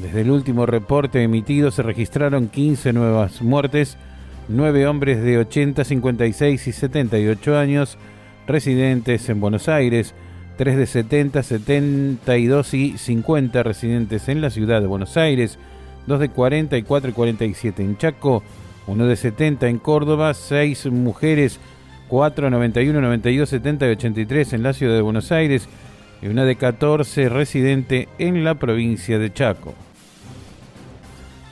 Desde 0.01 0.21
el 0.21 0.31
último 0.31 0.65
reporte 0.65 1.21
emitido 1.21 1.69
se 1.69 1.83
registraron 1.83 2.47
15 2.47 2.91
nuevas 2.91 3.41
muertes, 3.43 3.97
9 4.47 4.87
hombres 4.87 5.21
de 5.21 5.37
80, 5.37 5.83
56 5.83 6.67
y 6.67 6.71
78 6.71 7.57
años 7.57 7.99
residentes 8.47 9.29
en 9.29 9.39
Buenos 9.39 9.69
Aires, 9.69 10.15
3 10.57 10.77
de 10.77 10.85
70, 10.85 11.43
72 11.43 12.73
y 12.73 12.97
50 12.97 13.63
residentes 13.63 14.29
en 14.29 14.41
la 14.41 14.49
ciudad 14.49 14.81
de 14.81 14.87
Buenos 14.87 15.17
Aires, 15.17 15.57
2 16.07 16.19
de 16.19 16.29
44 16.29 17.09
y 17.09 17.13
47 17.13 17.83
en 17.83 17.97
Chaco, 17.97 18.43
1 18.87 19.05
de 19.05 19.15
70 19.15 19.67
en 19.67 19.77
Córdoba, 19.77 20.33
6 20.33 20.87
mujeres, 20.87 21.59
4, 22.09 22.49
91, 22.49 23.01
92, 23.01 23.49
70 23.49 23.87
y 23.87 23.89
83 23.91 24.53
en 24.53 24.63
la 24.63 24.73
ciudad 24.73 24.95
de 24.95 25.01
Buenos 25.01 25.31
Aires 25.31 25.67
y 26.21 26.27
una 26.27 26.45
de 26.45 26.55
14 26.55 27.29
residente 27.29 28.09
en 28.17 28.43
la 28.43 28.55
provincia 28.55 29.17
de 29.17 29.31
Chaco. 29.33 29.73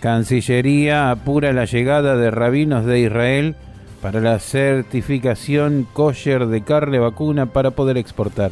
Cancillería 0.01 1.11
apura 1.11 1.51
la 1.51 1.65
llegada 1.65 2.15
de 2.15 2.31
rabinos 2.31 2.85
de 2.85 2.99
Israel 2.99 3.55
para 4.01 4.21
la 4.21 4.39
certificación 4.39 5.85
kosher 5.91 6.47
de 6.47 6.61
carne 6.61 6.99
vacuna 6.99 7.47
para 7.47 7.71
poder 7.71 7.97
exportar. 7.97 8.51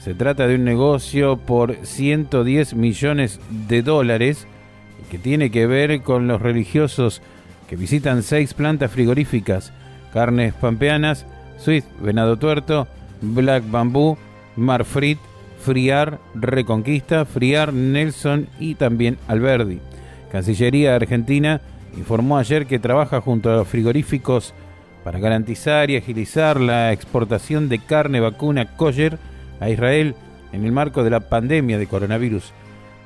Se 0.00 0.14
trata 0.14 0.46
de 0.46 0.54
un 0.54 0.64
negocio 0.64 1.36
por 1.36 1.76
110 1.82 2.74
millones 2.74 3.38
de 3.68 3.82
dólares 3.82 4.46
que 5.10 5.18
tiene 5.18 5.50
que 5.50 5.66
ver 5.66 6.00
con 6.00 6.26
los 6.26 6.40
religiosos 6.40 7.20
que 7.68 7.76
visitan 7.76 8.22
seis 8.22 8.54
plantas 8.54 8.90
frigoríficas, 8.90 9.74
carnes 10.12 10.54
pampeanas, 10.54 11.26
Swift, 11.58 11.84
venado 12.00 12.38
tuerto, 12.38 12.88
Black 13.20 13.62
Bamboo, 13.70 14.16
Marfrit, 14.56 15.18
Friar, 15.62 16.18
Reconquista, 16.34 17.26
Friar, 17.26 17.74
Nelson 17.74 18.48
y 18.58 18.76
también 18.76 19.18
Alberdi. 19.28 19.80
Cancillería 20.32 20.96
Argentina 20.96 21.60
informó 21.94 22.38
ayer 22.38 22.64
que 22.64 22.78
trabaja 22.78 23.20
junto 23.20 23.52
a 23.52 23.56
los 23.56 23.68
frigoríficos 23.68 24.54
para 25.04 25.18
garantizar 25.18 25.90
y 25.90 25.96
agilizar 25.98 26.58
la 26.58 26.90
exportación 26.90 27.68
de 27.68 27.80
carne 27.80 28.20
vacuna 28.20 28.76
kosher 28.76 29.18
a 29.60 29.70
Israel 29.70 30.14
en 30.52 30.64
el 30.64 30.72
marco 30.72 31.04
de 31.04 31.10
la 31.10 31.20
pandemia 31.20 31.78
de 31.78 31.86
coronavirus. 31.86 32.52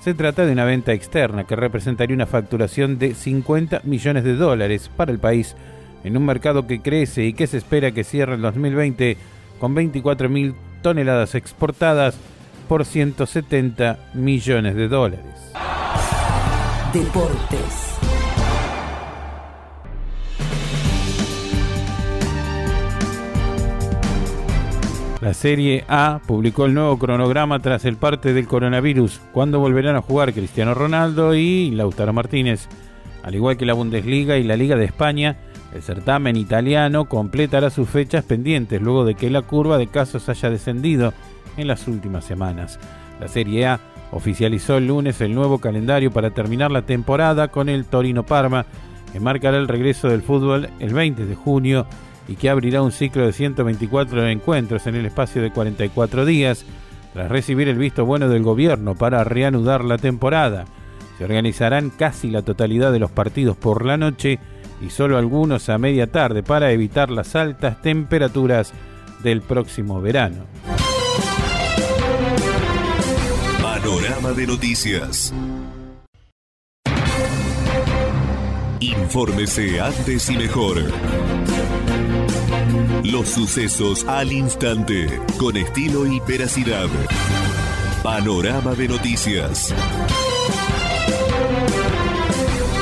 Se 0.00 0.14
trata 0.14 0.46
de 0.46 0.52
una 0.52 0.64
venta 0.64 0.92
externa 0.92 1.44
que 1.44 1.56
representaría 1.56 2.14
una 2.14 2.26
facturación 2.26 2.98
de 2.98 3.14
50 3.14 3.82
millones 3.84 4.24
de 4.24 4.36
dólares 4.36 4.90
para 4.96 5.12
el 5.12 5.18
país 5.18 5.56
en 6.04 6.16
un 6.16 6.26
mercado 6.26 6.66
que 6.66 6.80
crece 6.80 7.24
y 7.24 7.32
que 7.32 7.46
se 7.46 7.56
espera 7.56 7.92
que 7.92 8.04
cierre 8.04 8.34
el 8.34 8.42
2020 8.42 9.16
con 9.58 9.74
24 9.74 10.28
mil 10.28 10.54
toneladas 10.82 11.34
exportadas 11.34 12.16
por 12.68 12.84
170 12.84 13.98
millones 14.14 14.74
de 14.76 14.88
dólares. 14.88 15.52
Deportes. 16.92 17.93
La 25.24 25.32
Serie 25.32 25.86
A 25.88 26.20
publicó 26.26 26.66
el 26.66 26.74
nuevo 26.74 26.98
cronograma 26.98 27.58
tras 27.58 27.86
el 27.86 27.96
parte 27.96 28.34
del 28.34 28.46
coronavirus, 28.46 29.22
cuando 29.32 29.58
volverán 29.58 29.96
a 29.96 30.02
jugar 30.02 30.34
Cristiano 30.34 30.74
Ronaldo 30.74 31.34
y 31.34 31.70
Lautaro 31.70 32.12
Martínez. 32.12 32.68
Al 33.22 33.34
igual 33.34 33.56
que 33.56 33.64
la 33.64 33.72
Bundesliga 33.72 34.36
y 34.36 34.44
la 34.44 34.58
Liga 34.58 34.76
de 34.76 34.84
España, 34.84 35.38
el 35.72 35.80
certamen 35.80 36.36
italiano 36.36 37.06
completará 37.06 37.70
sus 37.70 37.88
fechas 37.88 38.22
pendientes 38.22 38.82
luego 38.82 39.06
de 39.06 39.14
que 39.14 39.30
la 39.30 39.40
curva 39.40 39.78
de 39.78 39.86
casos 39.86 40.28
haya 40.28 40.50
descendido 40.50 41.14
en 41.56 41.68
las 41.68 41.88
últimas 41.88 42.26
semanas. 42.26 42.78
La 43.18 43.28
Serie 43.28 43.64
A 43.64 43.80
oficializó 44.10 44.76
el 44.76 44.88
lunes 44.88 45.22
el 45.22 45.34
nuevo 45.34 45.56
calendario 45.56 46.10
para 46.10 46.32
terminar 46.32 46.70
la 46.70 46.82
temporada 46.82 47.48
con 47.48 47.70
el 47.70 47.86
Torino 47.86 48.26
Parma, 48.26 48.66
que 49.10 49.20
marcará 49.20 49.56
el 49.56 49.68
regreso 49.68 50.10
del 50.10 50.20
fútbol 50.20 50.68
el 50.80 50.92
20 50.92 51.24
de 51.24 51.34
junio 51.34 51.86
y 52.28 52.36
que 52.36 52.50
abrirá 52.50 52.82
un 52.82 52.92
ciclo 52.92 53.26
de 53.26 53.32
124 53.32 54.28
encuentros 54.28 54.86
en 54.86 54.94
el 54.94 55.06
espacio 55.06 55.42
de 55.42 55.50
44 55.50 56.24
días, 56.24 56.64
tras 57.12 57.30
recibir 57.30 57.68
el 57.68 57.78
visto 57.78 58.04
bueno 58.04 58.28
del 58.28 58.42
gobierno 58.42 58.94
para 58.94 59.24
reanudar 59.24 59.84
la 59.84 59.98
temporada. 59.98 60.64
Se 61.18 61.24
organizarán 61.24 61.90
casi 61.90 62.30
la 62.30 62.42
totalidad 62.42 62.92
de 62.92 62.98
los 62.98 63.10
partidos 63.10 63.56
por 63.56 63.84
la 63.84 63.96
noche 63.96 64.38
y 64.80 64.90
solo 64.90 65.16
algunos 65.16 65.68
a 65.68 65.78
media 65.78 66.08
tarde 66.08 66.42
para 66.42 66.72
evitar 66.72 67.10
las 67.10 67.36
altas 67.36 67.80
temperaturas 67.82 68.72
del 69.22 69.40
próximo 69.40 70.00
verano. 70.00 70.44
Panorama 73.62 74.32
de 74.32 74.46
noticias. 74.46 75.32
Infórmese 78.80 79.80
antes 79.80 80.28
y 80.30 80.36
mejor. 80.36 80.82
Los 83.04 83.28
sucesos 83.28 84.02
al 84.06 84.32
instante, 84.32 85.06
con 85.38 85.58
estilo 85.58 86.06
y 86.06 86.20
veracidad. 86.26 86.86
Panorama 88.02 88.74
de 88.74 88.88
noticias. 88.88 89.74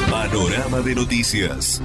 Panorama 0.09 0.81
de 0.81 0.95
noticias. 0.95 1.83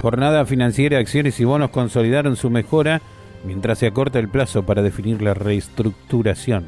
Jornada 0.00 0.46
financiera, 0.46 1.00
acciones 1.00 1.40
y 1.40 1.44
bonos 1.44 1.70
consolidaron 1.70 2.36
su 2.36 2.50
mejora 2.50 3.02
mientras 3.44 3.78
se 3.78 3.88
acorta 3.88 4.20
el 4.20 4.28
plazo 4.28 4.62
para 4.64 4.82
definir 4.82 5.20
la 5.22 5.34
reestructuración. 5.34 6.66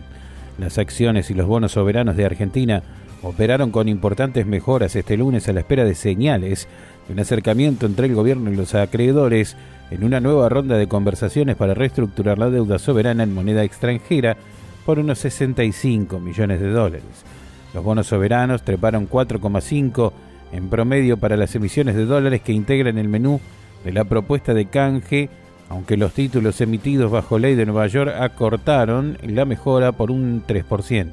Las 0.59 0.79
acciones 0.79 1.31
y 1.31 1.35
los 1.35 1.47
bonos 1.47 1.73
soberanos 1.73 2.17
de 2.17 2.25
Argentina 2.25 2.83
operaron 3.25 3.71
con 3.71 3.89
importantes 3.89 4.47
mejoras 4.47 4.95
este 4.97 5.17
lunes 5.17 5.49
a 5.49 5.53
la 5.53 5.61
espera 5.61 5.85
de 5.85 5.95
señales 5.95 6.69
de 7.07 7.15
un 7.15 7.21
acercamiento 7.21 7.87
entre 7.87 8.07
el 8.07 8.15
gobierno 8.15 8.53
y 8.53 8.57
los 8.57 8.75
acreedores 8.75 9.57
en 9.91 10.05
una 10.05 10.21
nueva 10.21 10.49
ronda 10.49 10.77
de 10.77 10.89
conversaciones 10.89 11.57
para 11.57 11.75
reestructurar 11.75 12.39
la 12.39 12.51
deuda 12.51 12.79
soberana 12.79 13.23
en 13.23 13.35
moneda 13.35 13.65
extranjera 13.65 14.37
por 14.85 14.99
unos 14.99 15.19
65 15.21 16.21
millones 16.21 16.61
de 16.61 16.71
dólares. 16.71 17.25
Los 17.73 17.83
bonos 17.83 18.07
soberanos 18.07 18.63
treparon 18.63 19.09
4,5 19.09 20.13
en 20.53 20.69
promedio 20.69 21.17
para 21.17 21.37
las 21.37 21.55
emisiones 21.55 21.97
de 21.97 22.05
dólares 22.05 22.43
que 22.43 22.53
integran 22.53 22.99
el 22.99 23.09
menú 23.09 23.41
de 23.85 23.93
la 23.93 24.05
propuesta 24.05 24.55
de 24.55 24.67
canje 24.67 25.31
aunque 25.71 25.97
los 25.97 26.13
títulos 26.13 26.61
emitidos 26.61 27.11
bajo 27.11 27.39
ley 27.39 27.55
de 27.55 27.65
Nueva 27.65 27.87
York 27.87 28.15
acortaron 28.19 29.17
la 29.23 29.47
mejora 29.47 29.93
por 29.93 30.11
un 30.11 30.45
3%. 30.47 31.11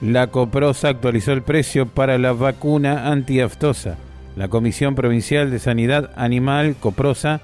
La 0.00 0.28
Coprosa 0.28 0.88
actualizó 0.88 1.32
el 1.32 1.42
precio 1.42 1.86
para 1.86 2.18
la 2.18 2.32
vacuna 2.32 3.10
antiaftosa. 3.10 3.96
La 4.36 4.48
Comisión 4.48 4.94
Provincial 4.94 5.50
de 5.50 5.58
Sanidad 5.58 6.10
Animal, 6.16 6.76
Coprosa, 6.78 7.40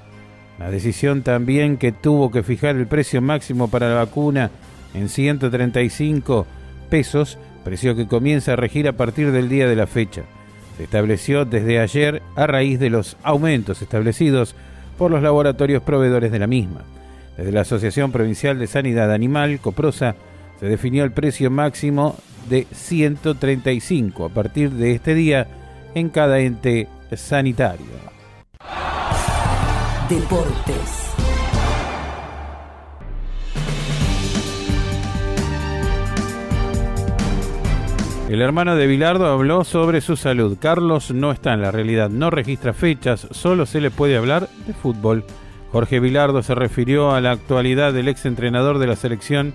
la 0.58 0.70
decisión 0.70 1.22
también 1.22 1.76
que 1.76 1.92
tuvo 1.92 2.30
que 2.30 2.42
fijar 2.42 2.76
el 2.76 2.86
precio 2.86 3.20
máximo 3.20 3.68
para 3.68 3.88
la 3.88 3.96
vacuna 3.96 4.50
en 4.94 5.08
135 5.08 6.46
pesos, 6.88 7.38
precio 7.64 7.94
que 7.94 8.06
comienza 8.06 8.54
a 8.54 8.56
regir 8.56 8.88
a 8.88 8.92
partir 8.92 9.32
del 9.32 9.48
día 9.48 9.68
de 9.68 9.76
la 9.76 9.86
fecha 9.86 10.22
se 10.76 10.84
estableció 10.84 11.44
desde 11.44 11.80
ayer 11.80 12.22
a 12.34 12.46
raíz 12.46 12.78
de 12.78 12.90
los 12.90 13.16
aumentos 13.22 13.80
establecidos 13.80 14.54
por 14.98 15.10
los 15.10 15.22
laboratorios 15.22 15.82
proveedores 15.82 16.30
de 16.30 16.38
la 16.38 16.46
misma. 16.46 16.82
Desde 17.36 17.52
la 17.52 17.62
Asociación 17.62 18.12
Provincial 18.12 18.58
de 18.58 18.66
Sanidad 18.66 19.12
Animal, 19.12 19.58
Coprosa, 19.60 20.16
se 20.58 20.66
definió 20.66 21.04
el 21.04 21.12
precio 21.12 21.50
máximo 21.50 22.16
de 22.48 22.66
135 22.72 24.26
a 24.26 24.28
partir 24.28 24.70
de 24.70 24.92
este 24.92 25.14
día 25.14 25.46
en 25.94 26.08
cada 26.08 26.38
ente 26.38 26.88
sanitario. 27.14 27.86
Deportes. 30.08 31.06
El 38.28 38.42
hermano 38.42 38.74
de 38.74 38.88
Bilardo 38.88 39.26
habló 39.26 39.62
sobre 39.62 40.00
su 40.00 40.16
salud. 40.16 40.58
Carlos 40.60 41.12
no 41.12 41.30
está 41.30 41.54
en 41.54 41.62
la 41.62 41.70
realidad, 41.70 42.10
no 42.10 42.28
registra 42.28 42.72
fechas, 42.72 43.28
solo 43.30 43.66
se 43.66 43.80
le 43.80 43.92
puede 43.92 44.16
hablar 44.16 44.48
de 44.66 44.72
fútbol. 44.74 45.24
Jorge 45.70 46.00
Bilardo 46.00 46.42
se 46.42 46.56
refirió 46.56 47.12
a 47.12 47.20
la 47.20 47.30
actualidad 47.30 47.92
del 47.92 48.08
ex 48.08 48.26
entrenador 48.26 48.78
de 48.78 48.88
la 48.88 48.96
selección 48.96 49.54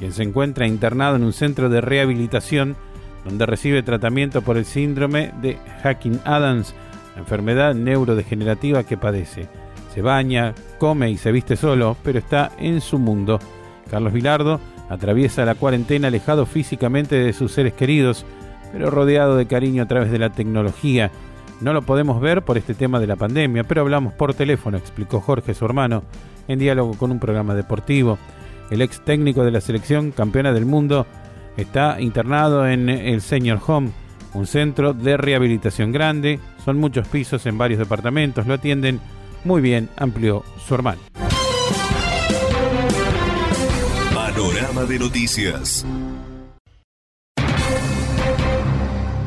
quien 0.00 0.12
se 0.14 0.22
encuentra 0.22 0.66
internado 0.66 1.16
en 1.16 1.24
un 1.24 1.34
centro 1.34 1.68
de 1.68 1.82
rehabilitación 1.82 2.74
donde 3.22 3.44
recibe 3.44 3.82
tratamiento 3.82 4.40
por 4.40 4.56
el 4.56 4.64
síndrome 4.64 5.30
de 5.42 5.58
Hacking 5.82 6.20
Adams, 6.24 6.74
enfermedad 7.18 7.74
neurodegenerativa 7.74 8.82
que 8.84 8.96
padece. 8.96 9.46
Se 9.94 10.00
baña, 10.00 10.54
come 10.78 11.10
y 11.10 11.18
se 11.18 11.32
viste 11.32 11.54
solo, 11.54 11.98
pero 12.02 12.18
está 12.18 12.50
en 12.58 12.80
su 12.80 12.98
mundo. 12.98 13.40
Carlos 13.90 14.14
Vilardo 14.14 14.58
atraviesa 14.88 15.44
la 15.44 15.54
cuarentena 15.54 16.08
alejado 16.08 16.46
físicamente 16.46 17.16
de 17.16 17.34
sus 17.34 17.52
seres 17.52 17.74
queridos, 17.74 18.24
pero 18.72 18.90
rodeado 18.90 19.36
de 19.36 19.44
cariño 19.44 19.82
a 19.82 19.88
través 19.88 20.10
de 20.10 20.18
la 20.18 20.30
tecnología. 20.30 21.10
No 21.60 21.74
lo 21.74 21.82
podemos 21.82 22.22
ver 22.22 22.40
por 22.40 22.56
este 22.56 22.72
tema 22.72 23.00
de 23.00 23.06
la 23.06 23.16
pandemia, 23.16 23.64
pero 23.64 23.82
hablamos 23.82 24.14
por 24.14 24.32
teléfono, 24.32 24.78
explicó 24.78 25.20
Jorge, 25.20 25.52
su 25.52 25.66
hermano, 25.66 26.04
en 26.48 26.58
diálogo 26.58 26.94
con 26.94 27.10
un 27.10 27.18
programa 27.18 27.54
deportivo. 27.54 28.18
El 28.70 28.82
ex 28.82 29.04
técnico 29.04 29.44
de 29.44 29.50
la 29.50 29.60
selección 29.60 30.12
campeona 30.12 30.52
del 30.52 30.64
mundo 30.64 31.06
está 31.56 32.00
internado 32.00 32.66
en 32.66 32.88
el 32.88 33.20
Senior 33.20 33.60
Home, 33.66 33.90
un 34.32 34.46
centro 34.46 34.92
de 34.92 35.16
rehabilitación 35.16 35.92
grande. 35.92 36.38
Son 36.64 36.78
muchos 36.78 37.08
pisos 37.08 37.44
en 37.46 37.58
varios 37.58 37.80
departamentos, 37.80 38.46
lo 38.46 38.54
atienden 38.54 39.00
muy 39.44 39.60
bien, 39.60 39.88
amplió 39.96 40.44
su 40.66 40.74
hermano. 40.74 41.00
Panorama 44.14 44.84
de 44.84 44.98
noticias. 44.98 45.84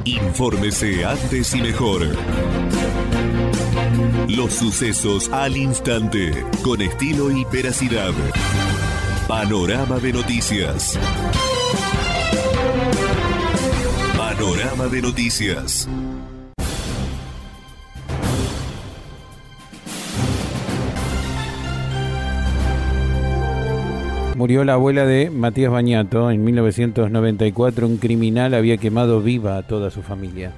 Infórmese 0.06 1.06
antes 1.06 1.54
y 1.56 1.62
mejor. 1.62 2.02
Los 4.30 4.54
sucesos 4.54 5.30
al 5.30 5.58
instante, 5.58 6.46
con 6.64 6.82
estilo 6.82 7.32
y 7.32 7.46
veracidad. 7.46 8.14
Panorama 9.28 10.00
de 10.00 10.12
noticias. 10.12 11.00
Panorama 14.18 14.88
de 14.88 15.02
noticias. 15.02 15.88
Murió 24.36 24.66
la 24.66 24.74
abuela 24.74 25.06
de 25.06 25.30
Matías 25.30 25.72
Bañato. 25.72 26.30
En 26.30 26.44
1994 26.44 27.88
un 27.88 27.98
criminal 27.98 28.54
había 28.54 28.76
quemado 28.76 29.22
viva 29.22 29.58
a 29.58 29.64
toda 29.64 29.90
su 29.90 30.02
familia. 30.02 30.52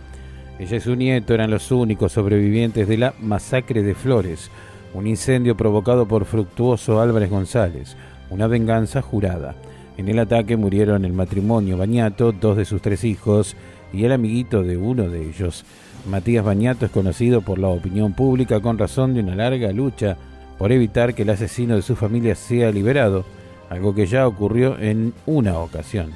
Ella 0.58 0.78
y 0.78 0.82
su 0.82 0.96
nieto 0.96 1.36
eran 1.36 1.52
los 1.52 1.72
únicos 1.72 2.14
sobrevivientes 2.14 2.88
de 2.88 2.98
la 2.98 3.14
masacre 3.22 3.84
de 3.84 3.94
Flores, 3.94 4.50
un 4.96 5.06
incendio 5.06 5.56
provocado 5.56 6.08
por 6.08 6.26
Fructuoso 6.26 7.00
Álvarez 7.00 7.30
González, 7.30 7.96
una 8.30 8.48
venganza 8.48 9.02
jurada. 9.02 9.56
En 9.98 10.10
el 10.10 10.20
ataque 10.20 10.58
murieron 10.58 11.06
el 11.06 11.14
matrimonio 11.14 11.78
Bañato, 11.78 12.32
dos 12.32 12.58
de 12.58 12.66
sus 12.66 12.82
tres 12.82 13.04
hijos 13.04 13.56
y 13.94 14.04
el 14.04 14.12
amiguito 14.12 14.64
de 14.64 14.78
uno 14.78 15.10
de 15.10 15.28
ellos. 15.28 15.64
Matías 16.10 16.44
Bañato 16.44 16.86
es 16.86 16.92
conocido 16.92 17.42
por 17.42 17.60
la 17.60 17.70
opinión 17.70 18.14
pública 18.14 18.60
con 18.60 18.78
razón 18.78 19.14
de 19.14 19.22
una 19.22 19.36
larga 19.36 19.72
lucha 19.72 20.18
por 20.58 20.72
evitar 20.72 21.14
que 21.14 21.24
el 21.24 21.30
asesino 21.30 21.76
de 21.76 21.82
su 21.82 21.96
familia 21.96 22.36
sea 22.36 22.72
liberado 22.72 23.26
algo 23.70 23.96
que 23.96 24.06
ya 24.06 24.28
ocurrió 24.28 24.78
en 24.80 25.14
una 25.26 25.58
ocasión. 25.60 26.12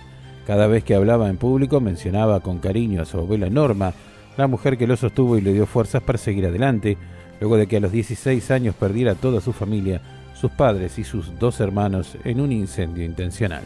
Cada 0.45 0.67
vez 0.67 0.83
que 0.83 0.95
hablaba 0.95 1.29
en 1.29 1.37
público 1.37 1.79
mencionaba 1.79 2.39
con 2.39 2.59
cariño 2.59 3.01
a 3.01 3.05
su 3.05 3.17
abuela 3.17 3.49
Norma, 3.49 3.93
la 4.37 4.47
mujer 4.47 4.77
que 4.77 4.87
lo 4.87 4.95
sostuvo 4.95 5.37
y 5.37 5.41
le 5.41 5.53
dio 5.53 5.65
fuerzas 5.65 6.01
para 6.01 6.17
seguir 6.17 6.45
adelante, 6.45 6.97
luego 7.39 7.57
de 7.57 7.67
que 7.67 7.77
a 7.77 7.79
los 7.79 7.91
16 7.91 8.51
años 8.51 8.75
perdiera 8.75 9.15
toda 9.15 9.41
su 9.41 9.53
familia, 9.53 10.01
sus 10.39 10.51
padres 10.51 10.97
y 10.97 11.03
sus 11.03 11.37
dos 11.37 11.59
hermanos 11.59 12.15
en 12.23 12.39
un 12.39 12.51
incendio 12.51 13.03
intencional. 13.03 13.63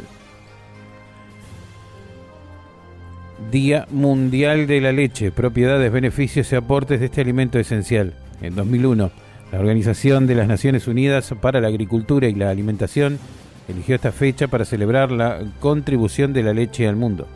Día 3.51 3.87
Mundial 3.91 4.65
de 4.67 4.81
la 4.81 4.91
Leche, 4.91 5.31
propiedades, 5.31 5.91
beneficios 5.91 6.51
y 6.51 6.55
aportes 6.55 6.99
de 6.99 7.07
este 7.07 7.21
alimento 7.21 7.59
esencial. 7.59 8.13
En 8.41 8.55
2001, 8.55 9.11
la 9.51 9.59
Organización 9.59 10.25
de 10.25 10.35
las 10.35 10.47
Naciones 10.47 10.87
Unidas 10.87 11.33
para 11.39 11.61
la 11.61 11.67
Agricultura 11.67 12.27
y 12.27 12.33
la 12.33 12.49
Alimentación 12.49 13.19
eligió 13.67 13.95
esta 13.95 14.11
fecha 14.11 14.47
para 14.47 14.65
celebrar 14.65 15.11
la 15.11 15.41
contribución 15.59 16.33
de 16.33 16.43
la 16.43 16.53
leche 16.53 16.87
al 16.87 16.95
mundo. 16.95 17.27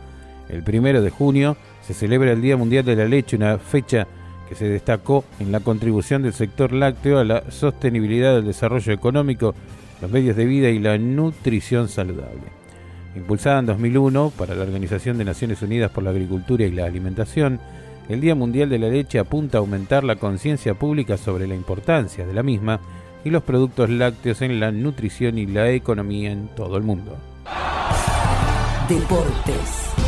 El 0.50 0.63
primero 0.63 1.02
de 1.02 1.10
junio 1.10 1.58
se 1.86 1.93
celebra 1.93 2.32
el 2.32 2.41
Día 2.41 2.58
Mundial 2.58 2.86
de 2.86 2.95
la 2.95 3.06
Leche, 3.06 3.36
una 3.36 3.58
fecha 3.58 4.08
que 4.48 4.56
se 4.56 4.68
destacó 4.68 5.24
en 5.40 5.52
la 5.52 5.60
contribución 5.60 6.24
del 6.24 6.34
sector 6.34 6.74
lácteo 6.74 7.20
a 7.20 7.24
la 7.24 7.52
sostenibilidad 7.52 8.36
del 8.36 8.46
desarrollo 8.46 8.94
económico, 8.94 9.54
los 10.02 10.12
medios 10.12 10.36
de 10.36 10.46
vida 10.46 10.70
y 10.70 10.80
la 10.80 10.98
nutrición 10.98 11.90
saludable. 11.90 12.44
Impulsada 13.16 13.60
en 13.60 13.66
2001 13.66 14.32
para 14.38 14.56
la 14.56 14.64
Organización 14.64 15.18
de 15.18 15.26
Naciones 15.26 15.62
Unidas 15.62 15.92
por 15.92 16.04
la 16.04 16.12
Agricultura 16.12 16.66
y 16.66 16.72
la 16.72 16.86
Alimentación, 16.86 17.60
el 18.10 18.22
Día 18.22 18.36
Mundial 18.36 18.70
de 18.70 18.80
la 18.80 18.88
Leche 18.88 19.20
apunta 19.20 19.58
a 19.58 19.62
aumentar 19.62 20.04
la 20.04 20.16
conciencia 20.16 20.76
pública 20.76 21.18
sobre 21.18 21.48
la 21.48 21.56
importancia 21.56 22.26
de 22.26 22.34
la 22.34 22.44
misma 22.44 22.80
y 23.26 23.30
los 23.30 23.44
productos 23.44 23.90
lácteos 23.90 24.42
en 24.42 24.60
la 24.60 24.72
nutrición 24.72 25.38
y 25.38 25.46
la 25.46 25.70
economía 25.72 26.32
en 26.32 26.48
todo 26.50 26.78
el 26.78 26.84
mundo. 26.84 27.18
Deportes. 28.88 30.07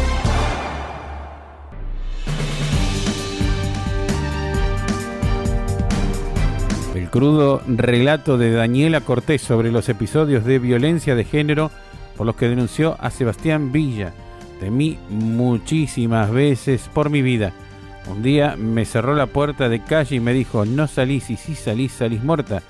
Crudo 7.11 7.61
relato 7.65 8.37
de 8.37 8.51
Daniela 8.51 9.01
Cortés 9.01 9.41
sobre 9.41 9.71
los 9.71 9.89
episodios 9.89 10.45
de 10.45 10.59
violencia 10.59 11.15
de 11.15 11.23
género 11.23 11.71
por 12.15 12.27
los 12.27 12.35
que 12.35 12.47
denunció 12.47 12.97
a 12.99 13.09
Sebastián 13.09 13.71
Villa. 13.71 14.13
Temí 14.59 14.99
muchísimas 15.09 16.29
veces 16.31 16.89
por 16.93 17.09
mi 17.09 17.21
vida. 17.21 17.51
Un 18.07 18.21
día 18.21 18.55
me 18.57 18.85
cerró 18.85 19.15
la 19.15 19.25
puerta 19.25 19.69
de 19.69 19.83
calle 19.83 20.17
y 20.17 20.19
me 20.19 20.33
dijo, 20.33 20.65
no 20.65 20.87
salís 20.87 21.29
y 21.29 21.37
si 21.37 21.55
salís 21.55 21.93
salís 21.93 22.23
muerta 22.23 22.61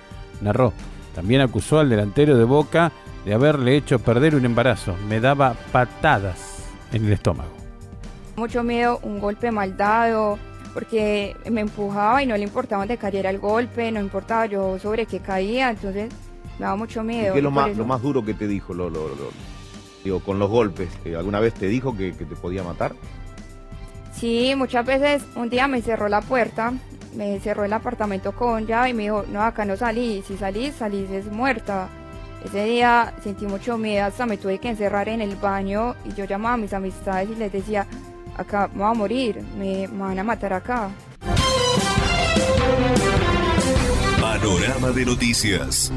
narró. 0.41 0.73
También 1.13 1.41
acusó 1.41 1.79
al 1.79 1.89
delantero 1.89 2.37
de 2.37 2.43
Boca 2.45 2.91
de 3.25 3.33
haberle 3.33 3.75
hecho 3.75 3.99
perder 3.99 4.35
un 4.35 4.45
embarazo. 4.45 4.95
Me 5.07 5.19
daba 5.19 5.55
patadas 5.71 6.63
en 6.93 7.05
el 7.05 7.13
estómago. 7.13 7.51
Mucho 8.37 8.63
miedo, 8.63 8.99
un 9.03 9.19
golpe 9.19 9.51
mal 9.51 9.75
dado, 9.75 10.39
porque 10.73 11.35
me 11.49 11.61
empujaba 11.61 12.21
y 12.23 12.25
no 12.25 12.35
le 12.37 12.43
importaba 12.43 12.81
dónde 12.81 12.97
cayera 12.97 13.29
el 13.29 13.39
golpe, 13.39 13.91
no 13.91 13.99
importaba 13.99 14.45
yo 14.45 14.77
sobre 14.79 15.05
qué 15.05 15.19
caía, 15.19 15.69
entonces 15.69 16.11
me 16.57 16.65
daba 16.65 16.75
mucho 16.75 17.03
miedo. 17.03 17.33
¿Qué 17.33 17.39
es 17.39 17.43
lo 17.43 17.51
más, 17.51 17.75
lo 17.75 17.85
más 17.85 18.01
duro 18.01 18.23
que 18.23 18.33
te 18.33 18.47
dijo, 18.47 18.73
lo, 18.73 18.91
digo, 20.03 20.19
con 20.21 20.39
los 20.39 20.49
golpes? 20.49 20.89
¿Alguna 21.05 21.39
vez 21.39 21.53
te 21.53 21.67
dijo 21.67 21.95
que, 21.95 22.15
que 22.15 22.25
te 22.25 22.35
podía 22.35 22.63
matar? 22.63 22.93
Sí, 24.13 24.53
muchas 24.55 24.85
veces 24.85 25.23
un 25.35 25.49
día 25.49 25.67
me 25.67 25.81
cerró 25.81 26.09
la 26.09 26.21
puerta 26.21 26.73
me 27.15 27.39
cerró 27.39 27.63
el 27.63 27.73
apartamento 27.73 28.33
con 28.33 28.65
llave 28.65 28.89
y 28.89 28.93
me 28.93 29.03
dijo, 29.03 29.25
no, 29.31 29.41
acá 29.41 29.65
no 29.65 29.75
salí, 29.75 30.23
si 30.27 30.37
salís, 30.37 30.75
salís 30.75 31.09
es 31.09 31.31
muerta. 31.31 31.89
Ese 32.43 32.63
día 32.63 33.13
sentí 33.21 33.45
mucho 33.45 33.77
miedo, 33.77 34.05
hasta 34.05 34.25
me 34.25 34.37
tuve 34.37 34.59
que 34.59 34.69
encerrar 34.69 35.09
en 35.09 35.21
el 35.21 35.35
baño 35.35 35.95
y 36.05 36.13
yo 36.13 36.25
llamaba 36.25 36.53
a 36.53 36.57
mis 36.57 36.73
amistades 36.73 37.29
y 37.29 37.35
les 37.35 37.51
decía, 37.51 37.85
acá 38.39 38.69
me 38.73 38.79
voy 38.79 38.91
a 38.91 38.93
morir, 38.93 39.41
me, 39.57 39.87
van 39.87 40.17
a 40.17 40.23
matar 40.23 40.53
acá. 40.53 40.89
Panorama 44.21 44.91
de 44.91 45.05
noticias. 45.05 45.91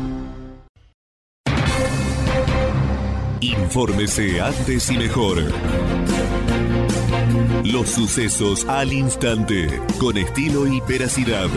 Infórmese 3.40 4.40
antes 4.40 4.90
y 4.90 4.98
mejor. 4.98 5.38
Los 7.64 7.90
sucesos 7.90 8.64
al 8.66 8.92
instante, 8.92 9.80
con 9.98 10.18
estilo 10.18 10.66
y 10.66 10.80
veracidad. 10.80 11.48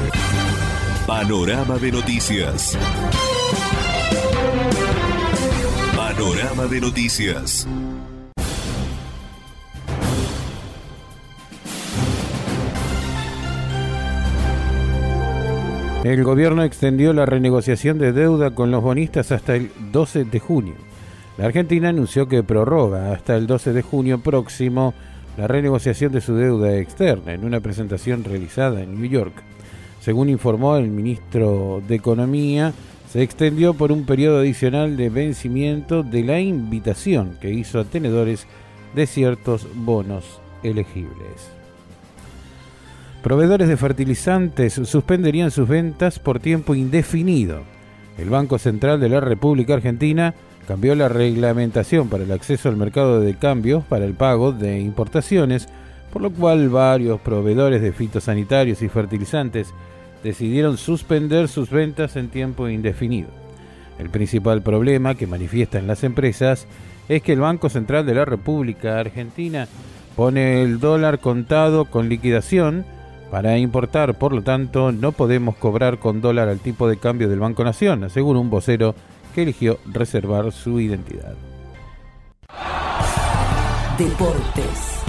Panorama 1.08 1.78
de 1.78 1.92
noticias. 1.92 2.78
Panorama 5.96 6.66
de 6.66 6.82
noticias. 6.82 7.68
El 16.06 16.24
gobierno 16.24 16.62
extendió 16.62 17.14
la 17.14 17.26
renegociación 17.26 17.98
de 17.98 18.14
deuda 18.14 18.52
con 18.52 18.70
los 18.70 18.84
bonistas 18.84 19.32
hasta 19.32 19.56
el 19.56 19.72
12 19.92 20.26
de 20.26 20.40
junio. 20.40 20.76
La 21.36 21.46
Argentina 21.48 21.90
anunció 21.90 22.28
que 22.28 22.44
prorroga 22.44 23.12
hasta 23.12 23.36
el 23.36 23.48
12 23.48 23.74
de 23.74 23.82
junio 23.82 24.20
próximo 24.20 24.94
la 25.36 25.48
renegociación 25.48 26.12
de 26.12 26.22
su 26.22 26.36
deuda 26.36 26.78
externa 26.78 27.34
en 27.34 27.44
una 27.44 27.60
presentación 27.60 28.24
realizada 28.24 28.84
en 28.84 29.02
New 29.02 29.10
York. 29.10 29.34
Según 30.00 30.30
informó 30.30 30.78
el 30.78 30.90
ministro 30.90 31.82
de 31.88 31.96
Economía, 31.96 32.72
se 33.10 33.24
extendió 33.24 33.74
por 33.74 33.92
un 33.92 34.06
periodo 34.06 34.42
adicional 34.42 34.98
de 34.98 35.10
vencimiento 35.10 36.04
de 36.04 36.24
la 36.24 36.40
invitación 36.40 37.36
que 37.42 37.50
hizo 37.50 37.80
a 37.80 37.84
tenedores 37.84 38.46
de 38.94 39.08
ciertos 39.08 39.68
bonos 39.74 40.40
elegibles. 40.62 41.50
Proveedores 43.26 43.68
de 43.68 43.76
fertilizantes 43.76 44.74
suspenderían 44.84 45.50
sus 45.50 45.68
ventas 45.68 46.20
por 46.20 46.40
tiempo 46.40 46.76
indefinido. 46.76 47.64
El 48.20 48.30
Banco 48.30 48.60
Central 48.60 49.00
de 49.00 49.10
la 49.10 49.20
República 49.20 49.74
Argentina 49.74 50.36
cambió 50.68 50.94
la 50.94 51.10
reglamentación 51.10 52.08
para 52.08 52.24
el 52.24 52.32
acceso 52.32 52.70
al 52.70 52.78
mercado 52.78 53.20
de 53.22 53.34
cambios 53.34 53.84
para 53.84 54.06
el 54.06 54.14
pago 54.14 54.52
de 54.52 54.80
importaciones, 54.80 55.68
por 56.14 56.22
lo 56.22 56.30
cual 56.30 56.70
varios 56.70 57.20
proveedores 57.20 57.82
de 57.82 57.94
fitosanitarios 57.94 58.84
y 58.84 58.90
fertilizantes 58.90 59.74
decidieron 60.24 60.78
suspender 60.78 61.48
sus 61.48 61.72
ventas 61.72 62.18
en 62.18 62.28
tiempo 62.28 62.70
indefinido. 62.70 63.30
El 63.98 64.12
principal 64.12 64.62
problema 64.62 65.16
que 65.16 65.26
manifiestan 65.26 65.88
las 65.88 66.04
empresas 66.04 66.68
es 67.10 67.24
que 67.24 67.34
el 67.34 67.40
Banco 67.40 67.70
Central 67.70 68.06
de 68.06 68.14
la 68.14 68.26
República 68.26 69.00
Argentina 69.00 69.68
pone 70.16 70.62
el 70.62 70.80
dólar 70.80 71.18
contado 71.18 71.86
con 71.86 72.08
liquidación 72.08 72.86
para 73.32 73.58
importar, 73.58 74.18
por 74.18 74.34
lo 74.34 74.42
tanto 74.42 74.92
no 74.92 75.12
podemos 75.12 75.56
cobrar 75.56 76.00
con 76.00 76.22
dólar 76.22 76.48
al 76.48 76.60
tipo 76.60 76.88
de 76.88 76.98
cambio 76.98 77.28
del 77.28 77.40
Banco 77.40 77.64
Nación, 77.64 78.10
según 78.10 78.38
un 78.38 78.50
vocero 78.50 78.96
que 79.34 79.44
eligió 79.44 79.80
reservar 79.86 80.52
su 80.52 80.80
identidad. 80.80 81.36
Deportes. 83.98 85.04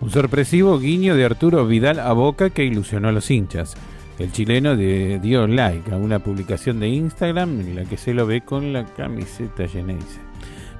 Un 0.00 0.10
sorpresivo 0.10 0.78
guiño 0.78 1.16
de 1.16 1.24
Arturo 1.24 1.66
Vidal 1.66 1.98
a 1.98 2.12
Boca 2.12 2.50
que 2.50 2.64
ilusionó 2.64 3.08
a 3.08 3.12
los 3.12 3.30
hinchas. 3.30 3.74
El 4.18 4.32
chileno 4.32 4.76
dio 4.76 5.46
like 5.46 5.92
a 5.92 5.96
una 5.96 6.20
publicación 6.20 6.80
de 6.80 6.88
Instagram 6.88 7.60
en 7.60 7.76
la 7.76 7.84
que 7.84 7.96
se 7.96 8.14
lo 8.14 8.26
ve 8.26 8.40
con 8.42 8.72
la 8.72 8.86
camiseta 8.86 9.68
Geneise. 9.68 10.25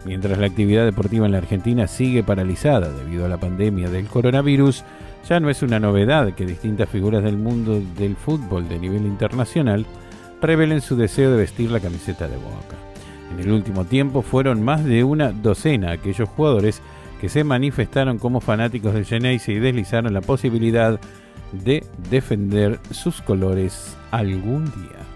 Mientras 0.07 0.39
la 0.39 0.47
actividad 0.47 0.85
deportiva 0.85 1.27
en 1.27 1.33
la 1.33 1.39
Argentina 1.39 1.89
sigue 1.89 2.23
paralizada 2.23 2.93
debido 2.93 3.25
a 3.25 3.29
la 3.29 3.39
pandemia 3.39 3.91
del 3.91 4.07
coronavirus, 4.07 4.85
ya 5.29 5.41
no 5.41 5.51
es 5.51 5.63
una 5.63 5.81
novedad 5.81 6.33
que 6.35 6.47
distintas 6.47 6.89
figuras 6.89 7.25
del 7.25 7.37
mundo 7.37 7.83
del 7.99 8.15
fútbol 8.15 8.69
de 8.69 8.79
nivel 8.79 9.05
internacional 9.05 9.85
revelen 10.41 10.81
su 10.81 10.95
deseo 10.95 11.33
de 11.33 11.39
vestir 11.39 11.73
la 11.73 11.81
camiseta 11.81 12.29
de 12.29 12.37
Boca. 12.37 12.77
En 13.33 13.41
el 13.41 13.51
último 13.51 13.85
tiempo 13.85 14.23
fueron 14.23 14.63
más 14.63 14.85
de 14.85 15.03
una 15.03 15.33
docena 15.33 15.91
aquellos 15.91 16.29
jugadores 16.29 16.83
que 17.21 17.29
se 17.29 17.43
manifestaron 17.43 18.21
como 18.21 18.41
fanáticos 18.41 18.95
del 18.95 19.07
Geneise 19.07 19.55
y 19.55 19.59
deslizaron 19.59 20.15
la 20.15 20.21
posibilidad 20.21 21.01
de 21.51 21.85
defender 22.11 22.79
sus 22.93 23.21
colores 23.23 23.97
algún 24.13 24.67
día. 24.67 25.16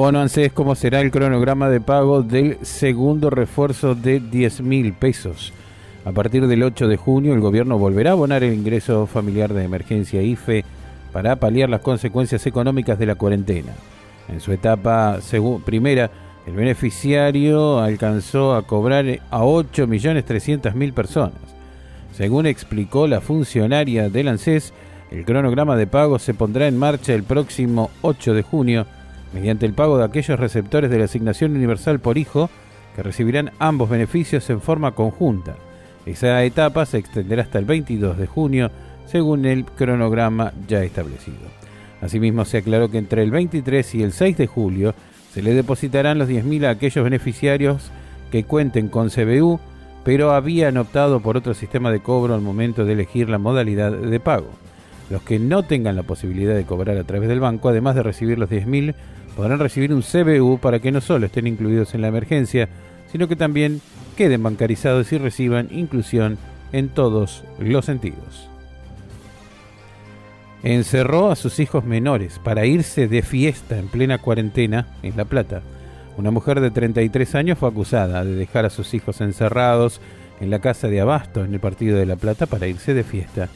Bueno, 0.00 0.20
ANSES, 0.20 0.54
¿cómo 0.54 0.74
será 0.76 1.02
el 1.02 1.10
cronograma 1.10 1.68
de 1.68 1.78
pago 1.78 2.22
del 2.22 2.56
segundo 2.62 3.28
refuerzo 3.28 3.94
de 3.94 4.18
10 4.18 4.62
mil 4.62 4.94
pesos? 4.94 5.52
A 6.06 6.12
partir 6.12 6.46
del 6.46 6.62
8 6.62 6.88
de 6.88 6.96
junio, 6.96 7.34
el 7.34 7.40
gobierno 7.40 7.78
volverá 7.78 8.08
a 8.08 8.12
abonar 8.14 8.42
el 8.42 8.54
ingreso 8.54 9.06
familiar 9.06 9.52
de 9.52 9.62
emergencia 9.62 10.22
IFE 10.22 10.64
para 11.12 11.36
paliar 11.36 11.68
las 11.68 11.82
consecuencias 11.82 12.46
económicas 12.46 12.98
de 12.98 13.04
la 13.04 13.16
cuarentena. 13.16 13.74
En 14.30 14.40
su 14.40 14.52
etapa 14.52 15.18
primera, 15.66 16.10
el 16.46 16.54
beneficiario 16.54 17.78
alcanzó 17.78 18.54
a 18.54 18.66
cobrar 18.66 19.04
a 19.30 19.40
8.300.000 19.40 20.94
personas. 20.94 21.34
Según 22.14 22.46
explicó 22.46 23.06
la 23.06 23.20
funcionaria 23.20 24.08
del 24.08 24.28
ANSES, 24.28 24.72
el 25.10 25.26
cronograma 25.26 25.76
de 25.76 25.86
pago 25.86 26.18
se 26.18 26.32
pondrá 26.32 26.68
en 26.68 26.78
marcha 26.78 27.12
el 27.12 27.22
próximo 27.22 27.90
8 28.00 28.32
de 28.32 28.42
junio 28.42 28.86
mediante 29.32 29.66
el 29.66 29.74
pago 29.74 29.98
de 29.98 30.04
aquellos 30.04 30.38
receptores 30.38 30.90
de 30.90 30.98
la 30.98 31.04
asignación 31.04 31.54
universal 31.54 32.00
por 32.00 32.18
hijo 32.18 32.50
que 32.96 33.02
recibirán 33.02 33.52
ambos 33.58 33.88
beneficios 33.88 34.48
en 34.50 34.60
forma 34.60 34.92
conjunta. 34.92 35.56
Esa 36.06 36.42
etapa 36.44 36.86
se 36.86 36.98
extenderá 36.98 37.42
hasta 37.42 37.58
el 37.58 37.64
22 37.64 38.18
de 38.18 38.26
junio, 38.26 38.70
según 39.06 39.44
el 39.44 39.64
cronograma 39.64 40.52
ya 40.66 40.82
establecido. 40.82 41.38
Asimismo, 42.00 42.44
se 42.44 42.58
aclaró 42.58 42.90
que 42.90 42.98
entre 42.98 43.22
el 43.22 43.30
23 43.30 43.94
y 43.94 44.02
el 44.02 44.12
6 44.12 44.36
de 44.38 44.46
julio 44.46 44.94
se 45.32 45.42
le 45.42 45.54
depositarán 45.54 46.18
los 46.18 46.28
10.000 46.28 46.64
a 46.64 46.70
aquellos 46.70 47.04
beneficiarios 47.04 47.90
que 48.30 48.44
cuenten 48.44 48.88
con 48.88 49.10
CBU, 49.10 49.60
pero 50.04 50.32
habían 50.32 50.76
optado 50.78 51.20
por 51.20 51.36
otro 51.36 51.54
sistema 51.54 51.92
de 51.92 52.00
cobro 52.00 52.34
al 52.34 52.40
momento 52.40 52.84
de 52.84 52.94
elegir 52.94 53.28
la 53.28 53.38
modalidad 53.38 53.92
de 53.92 54.20
pago. 54.20 54.48
Los 55.10 55.22
que 55.22 55.38
no 55.38 55.64
tengan 55.64 55.96
la 55.96 56.04
posibilidad 56.04 56.54
de 56.54 56.64
cobrar 56.64 56.96
a 56.96 57.04
través 57.04 57.28
del 57.28 57.40
banco, 57.40 57.68
además 57.68 57.96
de 57.96 58.02
recibir 58.02 58.38
los 58.38 58.48
10.000, 58.48 58.94
podrán 59.36 59.58
recibir 59.58 59.92
un 59.92 60.02
CBU 60.02 60.58
para 60.58 60.80
que 60.80 60.92
no 60.92 61.00
solo 61.00 61.26
estén 61.26 61.46
incluidos 61.46 61.94
en 61.94 62.02
la 62.02 62.08
emergencia, 62.08 62.68
sino 63.10 63.28
que 63.28 63.36
también 63.36 63.80
queden 64.16 64.42
bancarizados 64.42 65.12
y 65.12 65.18
reciban 65.18 65.68
inclusión 65.70 66.38
en 66.72 66.88
todos 66.88 67.44
los 67.58 67.84
sentidos. 67.84 68.48
Encerró 70.62 71.30
a 71.30 71.36
sus 71.36 71.58
hijos 71.58 71.84
menores 71.84 72.38
para 72.38 72.66
irse 72.66 73.08
de 73.08 73.22
fiesta 73.22 73.78
en 73.78 73.88
plena 73.88 74.18
cuarentena 74.18 74.86
en 75.02 75.16
La 75.16 75.24
Plata. 75.24 75.62
Una 76.18 76.30
mujer 76.30 76.60
de 76.60 76.70
33 76.70 77.34
años 77.34 77.58
fue 77.58 77.70
acusada 77.70 78.24
de 78.24 78.34
dejar 78.34 78.66
a 78.66 78.70
sus 78.70 78.92
hijos 78.92 79.22
encerrados 79.22 80.00
en 80.38 80.50
la 80.50 80.58
casa 80.58 80.88
de 80.88 81.00
Abasto 81.00 81.44
en 81.44 81.54
el 81.54 81.60
partido 81.60 81.96
de 81.96 82.04
La 82.04 82.16
Plata 82.16 82.46
para 82.46 82.66
irse 82.66 82.92
de 82.92 83.04
fiesta. 83.04 83.48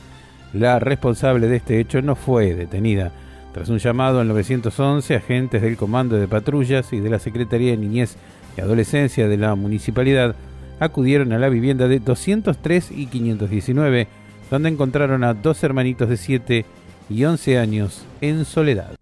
La 0.54 0.78
responsable 0.78 1.48
de 1.48 1.56
este 1.56 1.78
hecho 1.78 2.00
no 2.00 2.14
fue 2.14 2.54
detenida. 2.54 3.12
Tras 3.54 3.68
un 3.68 3.78
llamado 3.78 4.18
al 4.18 4.26
911, 4.26 5.14
agentes 5.14 5.62
del 5.62 5.76
Comando 5.76 6.16
de 6.16 6.26
Patrullas 6.26 6.92
y 6.92 6.98
de 6.98 7.08
la 7.08 7.20
Secretaría 7.20 7.70
de 7.70 7.76
Niñez 7.76 8.16
y 8.56 8.60
Adolescencia 8.60 9.28
de 9.28 9.36
la 9.36 9.54
Municipalidad 9.54 10.34
acudieron 10.80 11.32
a 11.32 11.38
la 11.38 11.48
vivienda 11.48 11.86
de 11.86 12.00
203 12.00 12.90
y 12.90 13.06
519, 13.06 14.08
donde 14.50 14.70
encontraron 14.70 15.22
a 15.22 15.34
dos 15.34 15.62
hermanitos 15.62 16.08
de 16.08 16.16
7 16.16 16.66
y 17.08 17.24
11 17.24 17.58
años 17.58 18.04
en 18.20 18.44
soledad. 18.44 18.96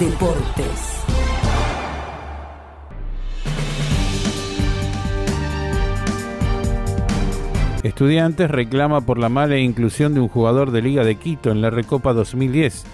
Deportes. 0.00 1.15
Estudiantes 7.86 8.50
reclama 8.50 9.02
por 9.02 9.16
la 9.16 9.28
mala 9.28 9.58
inclusión 9.58 10.12
de 10.12 10.18
un 10.18 10.26
jugador 10.26 10.72
de 10.72 10.82
Liga 10.82 11.04
de 11.04 11.14
Quito 11.14 11.52
en 11.52 11.60
la 11.60 11.70
Recopa 11.70 12.14
2010. 12.14 12.84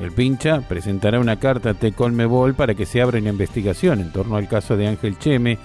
El 0.00 0.10
pincha 0.10 0.62
presentará 0.62 1.20
una 1.20 1.38
carta 1.38 1.70
a 1.70 1.74
Tecolmebol 1.74 2.54
para 2.54 2.74
que 2.74 2.84
se 2.84 3.00
abra 3.00 3.20
una 3.20 3.30
investigación 3.30 4.00
en 4.00 4.10
torno 4.10 4.34
al 4.34 4.48
caso 4.48 4.76
de 4.76 4.88
Ángel 4.88 5.16
Cheme, 5.16 5.58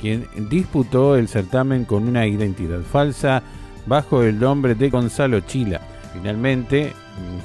quien 0.00 0.26
disputó 0.48 1.16
el 1.16 1.28
certamen 1.28 1.84
con 1.84 2.08
una 2.08 2.26
identidad 2.26 2.80
falsa 2.80 3.42
bajo 3.84 4.22
el 4.22 4.40
nombre 4.40 4.76
de 4.76 4.88
Gonzalo 4.88 5.40
Chila. 5.40 5.82
Finalmente, 6.14 6.94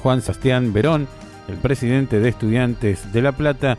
Juan 0.02 0.22
Sebastián 0.22 0.72
Verón, 0.72 1.06
el 1.48 1.56
presidente 1.56 2.18
de 2.18 2.30
Estudiantes 2.30 3.12
de 3.12 3.20
La 3.20 3.32
Plata, 3.32 3.76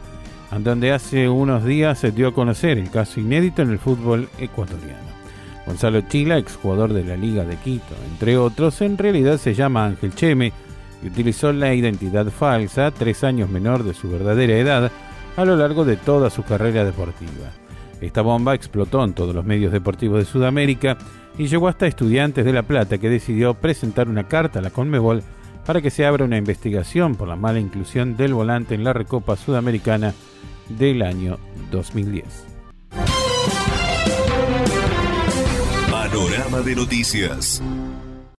donde 0.59 0.91
hace 0.91 1.27
unos 1.27 1.65
días 1.65 1.97
se 1.97 2.11
dio 2.11 2.27
a 2.27 2.35
conocer 2.35 2.77
el 2.77 2.91
caso 2.91 3.19
inédito 3.19 3.63
en 3.63 3.71
el 3.71 3.79
fútbol 3.79 4.29
ecuatoriano. 4.37 5.18
Gonzalo 5.65 6.01
Chila, 6.01 6.37
exjugador 6.37 6.93
de 6.93 7.03
la 7.03 7.15
Liga 7.15 7.45
de 7.45 7.57
Quito, 7.57 7.95
entre 8.11 8.37
otros, 8.37 8.81
en 8.81 8.97
realidad 8.97 9.37
se 9.37 9.53
llama 9.53 9.85
Ángel 9.85 10.15
Cheme 10.15 10.51
y 11.03 11.07
utilizó 11.07 11.53
la 11.53 11.73
identidad 11.73 12.27
falsa, 12.27 12.91
tres 12.91 13.23
años 13.23 13.49
menor 13.49 13.83
de 13.83 13.93
su 13.93 14.09
verdadera 14.09 14.57
edad, 14.57 14.91
a 15.37 15.45
lo 15.45 15.55
largo 15.55 15.85
de 15.85 15.95
toda 15.95 16.29
su 16.29 16.43
carrera 16.43 16.83
deportiva. 16.83 17.51
Esta 18.01 18.21
bomba 18.21 18.55
explotó 18.55 19.03
en 19.03 19.13
todos 19.13 19.35
los 19.35 19.45
medios 19.45 19.71
deportivos 19.71 20.19
de 20.19 20.25
Sudamérica 20.25 20.97
y 21.37 21.47
llegó 21.47 21.67
hasta 21.67 21.87
Estudiantes 21.87 22.45
de 22.45 22.53
La 22.53 22.63
Plata, 22.63 22.97
que 22.97 23.09
decidió 23.09 23.53
presentar 23.53 24.07
una 24.09 24.27
carta 24.27 24.59
a 24.59 24.61
la 24.61 24.69
Conmebol 24.69 25.23
para 25.65 25.81
que 25.81 25.91
se 25.91 26.05
abra 26.05 26.25
una 26.25 26.37
investigación 26.37 27.15
por 27.15 27.27
la 27.27 27.35
mala 27.35 27.59
inclusión 27.59 28.17
del 28.17 28.33
volante 28.33 28.75
en 28.75 28.83
la 28.83 28.93
Recopa 28.93 29.35
Sudamericana 29.35 30.13
del 30.69 31.01
año 31.01 31.37
2010. 31.71 32.48
De 36.61 36.75
noticias. 36.75 37.61